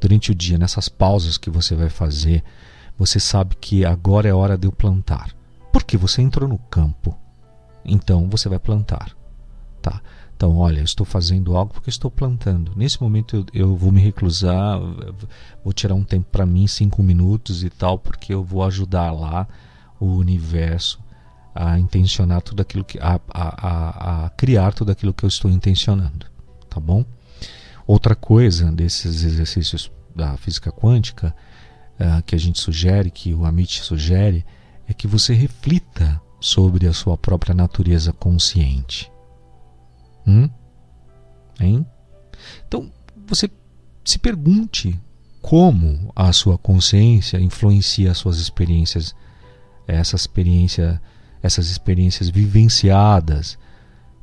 durante 0.00 0.30
o 0.30 0.34
dia, 0.34 0.58
nessas 0.58 0.88
pausas 0.88 1.38
que 1.38 1.50
você 1.50 1.74
vai 1.74 1.88
fazer, 1.88 2.44
você 2.96 3.18
sabe 3.18 3.56
que 3.58 3.84
agora 3.84 4.28
é 4.28 4.34
hora 4.34 4.58
de 4.58 4.66
eu 4.66 4.72
plantar. 4.72 5.34
Porque 5.72 5.96
você 5.96 6.22
entrou 6.22 6.48
no 6.48 6.58
campo. 6.58 7.16
Então 7.84 8.28
você 8.28 8.48
vai 8.48 8.58
plantar. 8.58 9.16
Tá? 9.80 10.00
Então, 10.36 10.56
olha, 10.56 10.80
estou 10.80 11.04
fazendo 11.04 11.56
algo 11.56 11.74
porque 11.74 11.90
estou 11.90 12.10
plantando. 12.10 12.72
Nesse 12.74 13.00
momento 13.02 13.36
eu, 13.36 13.46
eu 13.52 13.76
vou 13.76 13.92
me 13.92 14.00
reclusar, 14.00 14.78
vou 15.62 15.72
tirar 15.72 15.94
um 15.94 16.02
tempo 16.02 16.28
para 16.30 16.46
mim, 16.46 16.66
cinco 16.66 17.02
minutos 17.02 17.62
e 17.62 17.68
tal, 17.68 17.98
porque 17.98 18.32
eu 18.32 18.42
vou 18.42 18.64
ajudar 18.64 19.10
lá 19.12 19.46
o 19.98 20.06
universo 20.06 20.98
a 21.54 21.78
intencionar 21.78 22.40
tudo 22.40 22.62
aquilo 22.62 22.84
que. 22.84 22.98
a, 22.98 23.20
a, 23.28 23.68
a, 23.68 24.26
a 24.26 24.30
criar 24.30 24.72
tudo 24.72 24.90
aquilo 24.90 25.12
que 25.12 25.24
eu 25.24 25.28
estou 25.28 25.50
intencionando. 25.50 26.26
Tá 26.68 26.80
bom? 26.80 27.04
Outra 27.86 28.14
coisa 28.14 28.72
desses 28.72 29.24
exercícios 29.24 29.90
da 30.14 30.36
física 30.36 30.72
quântica 30.72 31.34
uh, 31.98 32.22
que 32.22 32.34
a 32.34 32.38
gente 32.38 32.60
sugere, 32.60 33.10
que 33.10 33.34
o 33.34 33.44
Amit 33.44 33.82
sugere, 33.82 34.46
é 34.90 34.92
que 34.92 35.06
você 35.06 35.32
reflita 35.32 36.20
sobre 36.40 36.88
a 36.88 36.92
sua 36.92 37.16
própria 37.16 37.54
natureza 37.54 38.12
consciente. 38.12 39.10
Hum? 40.26 40.50
Hein? 41.60 41.86
Então, 42.66 42.90
você 43.24 43.48
se 44.04 44.18
pergunte 44.18 44.98
como 45.40 46.12
a 46.16 46.32
sua 46.32 46.58
consciência 46.58 47.38
influencia 47.38 48.10
as 48.10 48.18
suas 48.18 48.38
experiências, 48.38 49.14
essa 49.86 50.16
experiência, 50.16 51.00
essas 51.40 51.70
experiências 51.70 52.28
vivenciadas 52.28 53.56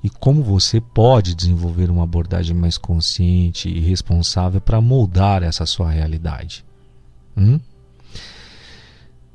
e 0.03 0.10
como 0.10 0.43
você 0.43 0.82
pode 0.82 1.34
desenvolver 1.34 1.89
uma 1.89 2.03
abordagem 2.03 2.56
mais 2.56 2.77
consciente 2.77 3.69
e 3.69 3.80
responsável 3.80 4.60
para 4.60 4.82
moldar 4.82 5.43
essa 5.43 5.65
sua 5.65 5.89
realidade. 5.89 6.65
Hum? 7.38 7.58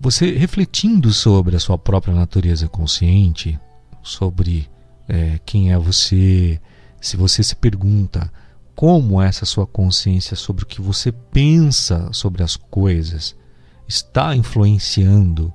Você 0.02 0.36
refletindo 0.36 1.12
sobre 1.12 1.54
a 1.54 1.60
sua 1.60 1.78
própria 1.78 2.12
natureza 2.12 2.66
consciente, 2.66 3.56
sobre 4.02 4.68
é, 5.08 5.38
quem 5.46 5.70
é 5.70 5.78
você, 5.78 6.60
se 7.00 7.16
você 7.16 7.40
se 7.40 7.54
pergunta 7.54 8.28
como 8.74 9.22
essa 9.22 9.46
sua 9.46 9.64
consciência 9.64 10.36
sobre 10.36 10.64
o 10.64 10.66
que 10.66 10.80
você 10.80 11.12
pensa 11.12 12.12
sobre 12.12 12.42
as 12.42 12.56
coisas 12.56 13.36
está 13.86 14.34
influenciando 14.34 15.54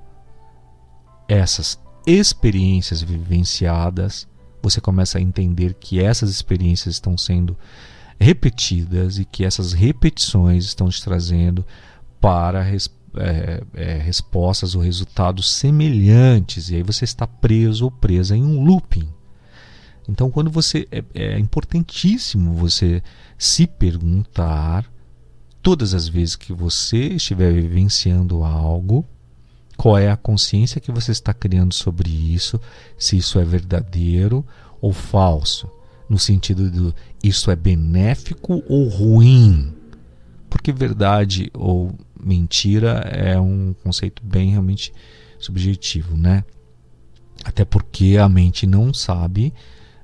essas 1.28 1.78
experiências 2.06 3.02
vivenciadas, 3.02 4.26
você 4.62 4.80
começa 4.80 5.18
a 5.18 5.20
entender 5.20 5.74
que 5.74 6.02
essas 6.02 6.30
experiências 6.30 6.94
estão 6.94 7.18
sendo 7.18 7.54
repetidas 8.18 9.18
e 9.18 9.26
que 9.26 9.44
essas 9.44 9.74
repetições 9.74 10.64
estão 10.64 10.88
te 10.88 11.04
trazendo 11.04 11.66
para 12.18 12.62
é, 13.16 13.62
é, 13.74 13.98
respostas 13.98 14.74
ou 14.74 14.82
resultados 14.82 15.50
semelhantes, 15.50 16.70
e 16.70 16.76
aí 16.76 16.82
você 16.82 17.04
está 17.04 17.26
preso 17.26 17.84
ou 17.84 17.90
presa 17.90 18.36
em 18.36 18.44
um 18.44 18.64
looping. 18.64 19.08
Então, 20.08 20.30
quando 20.30 20.50
você 20.50 20.86
é, 20.90 21.04
é 21.14 21.38
importantíssimo 21.38 22.54
você 22.54 23.02
se 23.36 23.66
perguntar 23.66 24.90
todas 25.62 25.92
as 25.92 26.08
vezes 26.08 26.36
que 26.36 26.52
você 26.52 27.08
estiver 27.08 27.52
vivenciando 27.52 28.42
algo, 28.42 29.04
qual 29.76 29.98
é 29.98 30.10
a 30.10 30.16
consciência 30.16 30.80
que 30.80 30.90
você 30.90 31.12
está 31.12 31.34
criando 31.34 31.74
sobre 31.74 32.10
isso, 32.10 32.60
se 32.98 33.16
isso 33.16 33.38
é 33.38 33.44
verdadeiro 33.44 34.44
ou 34.80 34.92
falso, 34.92 35.70
no 36.08 36.18
sentido 36.18 36.70
de 36.70 36.94
isso 37.22 37.50
é 37.50 37.56
benéfico 37.56 38.62
ou 38.66 38.88
ruim 38.88 39.74
porque 40.48 40.72
verdade 40.72 41.50
ou 41.54 41.94
mentira 42.22 43.00
é 43.10 43.38
um 43.38 43.74
conceito 43.82 44.22
bem 44.24 44.50
realmente 44.50 44.92
subjetivo, 45.38 46.16
né? 46.16 46.44
Até 47.44 47.64
porque 47.64 48.16
a 48.16 48.28
mente 48.28 48.66
não 48.66 48.92
sabe, 48.92 49.52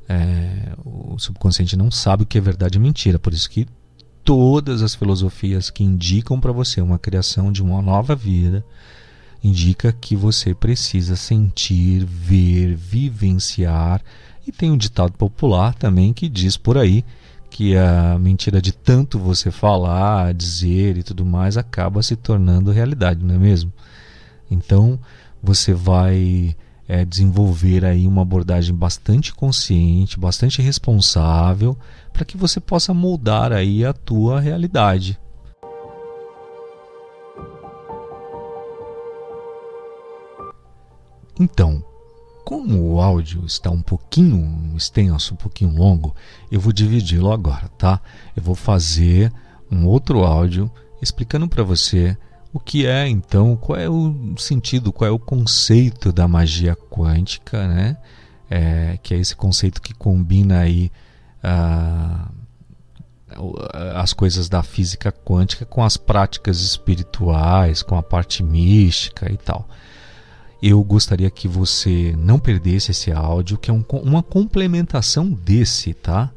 é, 0.09 0.75
o 0.85 1.19
subconsciente 1.19 1.77
não 1.77 1.91
sabe 1.91 2.23
o 2.23 2.27
que 2.27 2.39
é 2.39 2.41
verdade 2.41 2.79
e 2.79 2.81
mentira. 2.81 3.19
Por 3.19 3.33
isso 3.33 3.51
que 3.51 3.67
todas 4.23 4.83
as 4.83 4.95
filosofias 4.95 5.71
que 5.71 5.85
indicam 5.85 6.41
para 6.41 6.53
você 6.53 6.81
uma 6.81 6.99
criação 6.99 7.53
de 7.53 7.63
uma 7.63 7.83
nova 7.83 8.15
vida 8.15 8.65
indica 9.43 9.93
que 9.93 10.17
você 10.17 10.55
precisa 10.55 11.17
sentir, 11.17 12.05
ver, 12.05 12.75
vivenciar. 12.75 14.03
E 14.47 14.53
tem 14.53 14.71
um 14.71 14.77
ditado 14.77 15.13
popular 15.13 15.75
também 15.75 16.13
que 16.13 16.29
diz 16.29 16.57
por 16.57 16.79
aí 16.79 17.05
que 17.55 17.77
a 17.77 18.19
mentira 18.19 18.61
de 18.61 18.73
tanto 18.73 19.17
você 19.17 19.49
falar, 19.49 20.35
dizer 20.35 20.99
e 20.99 21.05
tudo 21.05 21.25
mais 21.25 21.57
acaba 21.57 22.03
se 22.03 22.17
tornando 22.17 22.73
realidade, 22.73 23.25
não 23.25 23.33
é 23.33 23.39
mesmo? 23.39 23.73
Então 24.51 24.99
você 25.41 25.73
vai 25.73 26.57
é, 26.89 27.05
desenvolver 27.05 27.85
aí 27.85 28.09
uma 28.09 28.23
abordagem 28.23 28.75
bastante 28.75 29.33
consciente, 29.33 30.19
bastante 30.19 30.61
responsável, 30.61 31.79
para 32.13 32.25
que 32.25 32.37
você 32.37 32.59
possa 32.59 32.93
moldar 32.93 33.53
aí 33.53 33.85
a 33.85 33.93
tua 33.93 34.41
realidade. 34.41 35.17
Então, 41.39 41.85
como 42.45 42.93
o 42.93 43.01
áudio 43.01 43.45
está 43.47 43.71
um 43.71 43.81
pouquinho 43.81 44.75
extenso, 44.77 45.33
um 45.33 45.37
pouquinho 45.37 45.75
longo, 45.75 46.15
eu 46.51 46.61
vou 46.61 46.73
dividi-lo 46.73 47.33
agora, 47.33 47.69
tá? 47.79 48.01
Eu 48.37 48.43
vou 48.43 48.55
fazer 48.55 49.33
um 49.71 49.87
outro 49.87 50.25
áudio 50.25 50.71
explicando 51.01 51.49
para 51.49 51.63
você 51.63 52.17
o 52.53 52.61
que 52.61 52.87
é 52.87 53.09
então, 53.09 53.57
qual 53.57 53.79
é 53.79 53.89
o 53.89 54.35
sentido, 54.37 54.93
qual 54.93 55.09
é 55.09 55.11
o 55.11 55.19
conceito 55.19 56.13
da 56.13 56.29
magia 56.29 56.77
quântica, 56.77 57.67
né? 57.67 57.97
É, 58.51 58.99
que 59.03 59.15
é 59.15 59.19
esse 59.19 59.35
conceito 59.35 59.81
que 59.81 59.95
combina 59.95 60.61
aí 60.61 60.93
ah, 61.43 62.29
as 63.95 64.13
coisas 64.13 64.51
da 64.51 64.63
física 64.63 65.11
quântica 65.11 65.65
com 65.65 65.83
as 65.83 65.97
práticas 65.97 66.61
espirituais, 66.61 67.83
com 67.83 67.97
a 67.97 68.03
parte 68.03 68.43
mística 68.43 69.33
e 69.33 69.37
tal 69.39 69.67
eu 70.67 70.83
gostaria 70.83 71.31
que 71.31 71.47
você 71.47 72.15
não 72.17 72.39
perdesse 72.39 72.91
esse 72.91 73.13
áudio, 73.13 73.59
que 73.59 73.71
é 73.71 73.75
um, 73.75 73.85
uma 74.03 74.23
complementação 74.23 75.31
desse, 75.31 75.93
tá? 75.93 76.33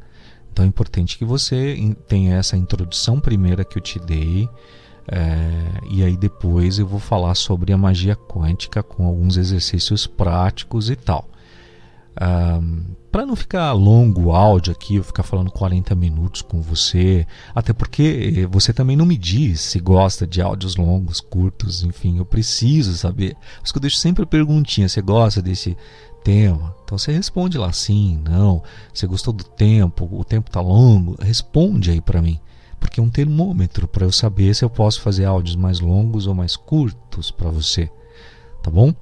Então 0.51 0.65
é 0.65 0.67
importante 0.67 1.17
que 1.17 1.23
você 1.23 1.95
tenha 2.09 2.35
essa 2.35 2.57
introdução 2.57 3.21
primeira 3.21 3.63
que 3.63 3.77
eu 3.77 3.81
te 3.81 3.97
dei, 3.99 4.49
é, 5.07 5.79
e 5.89 6.03
aí 6.03 6.17
depois 6.17 6.77
eu 6.77 6.85
vou 6.85 6.99
falar 6.99 7.35
sobre 7.35 7.71
a 7.71 7.77
magia 7.77 8.17
quântica 8.17 8.83
com 8.83 9.05
alguns 9.05 9.37
exercícios 9.37 10.05
práticos 10.05 10.89
e 10.89 10.97
tal. 10.97 11.29
Para 13.11 13.25
não 13.25 13.35
ficar 13.35 13.71
longo 13.73 14.25
o 14.25 14.31
áudio 14.35 14.73
aqui, 14.73 14.95
eu 14.95 15.03
ficar 15.03 15.23
falando 15.23 15.51
40 15.51 15.95
minutos 15.95 16.41
com 16.41 16.61
você, 16.61 17.25
até 17.53 17.73
porque 17.73 18.47
você 18.51 18.73
também 18.73 18.95
não 18.95 19.05
me 19.05 19.17
diz 19.17 19.61
se 19.61 19.79
gosta 19.79 20.25
de 20.27 20.41
áudios 20.41 20.75
longos, 20.75 21.21
curtos, 21.21 21.83
enfim, 21.83 22.17
eu 22.17 22.25
preciso 22.25 22.95
saber. 22.95 23.35
Por 23.63 23.71
que 23.71 23.77
eu 23.77 23.81
deixo 23.81 23.97
sempre 23.97 24.23
a 24.23 24.27
perguntinha: 24.27 24.89
você 24.89 25.01
gosta 25.01 25.41
desse 25.41 25.77
tema? 26.23 26.75
Então 26.83 26.97
você 26.97 27.11
responde 27.11 27.57
lá 27.57 27.71
sim, 27.71 28.21
não. 28.23 28.61
Você 28.93 29.07
gostou 29.07 29.33
do 29.33 29.43
tempo? 29.43 30.09
O 30.11 30.23
tempo 30.23 30.49
está 30.49 30.59
longo? 30.59 31.15
Responde 31.21 31.91
aí 31.91 32.01
para 32.01 32.21
mim, 32.21 32.39
porque 32.79 32.99
é 32.99 33.03
um 33.03 33.09
termômetro 33.09 33.87
para 33.87 34.05
eu 34.05 34.11
saber 34.11 34.53
se 34.53 34.65
eu 34.65 34.69
posso 34.69 35.01
fazer 35.01 35.25
áudios 35.25 35.55
mais 35.55 35.79
longos 35.79 36.27
ou 36.27 36.33
mais 36.35 36.55
curtos 36.55 37.31
para 37.31 37.49
você, 37.49 37.89
tá 38.61 38.69
bom? 38.69 38.93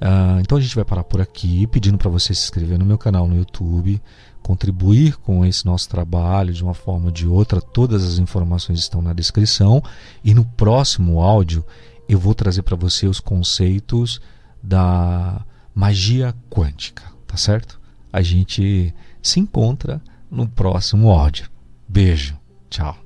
Uh, 0.00 0.40
então 0.40 0.58
a 0.58 0.60
gente 0.60 0.74
vai 0.74 0.84
parar 0.84 1.04
por 1.04 1.20
aqui, 1.20 1.66
pedindo 1.66 1.96
para 1.96 2.10
você 2.10 2.34
se 2.34 2.44
inscrever 2.44 2.78
no 2.78 2.84
meu 2.84 2.98
canal 2.98 3.26
no 3.26 3.36
YouTube, 3.36 4.02
contribuir 4.42 5.16
com 5.16 5.44
esse 5.44 5.64
nosso 5.64 5.88
trabalho 5.88 6.52
de 6.52 6.62
uma 6.62 6.74
forma 6.74 7.06
ou 7.06 7.10
de 7.10 7.26
outra. 7.26 7.60
Todas 7.60 8.04
as 8.04 8.18
informações 8.18 8.78
estão 8.78 9.00
na 9.00 9.12
descrição. 9.12 9.82
E 10.22 10.34
no 10.34 10.44
próximo 10.44 11.20
áudio 11.20 11.64
eu 12.08 12.18
vou 12.18 12.34
trazer 12.34 12.62
para 12.62 12.76
você 12.76 13.06
os 13.06 13.20
conceitos 13.20 14.20
da 14.62 15.44
magia 15.74 16.34
quântica, 16.50 17.02
tá 17.26 17.36
certo? 17.36 17.80
A 18.12 18.22
gente 18.22 18.94
se 19.22 19.40
encontra 19.40 20.00
no 20.30 20.46
próximo 20.46 21.10
áudio. 21.10 21.50
Beijo, 21.88 22.36
tchau. 22.68 23.03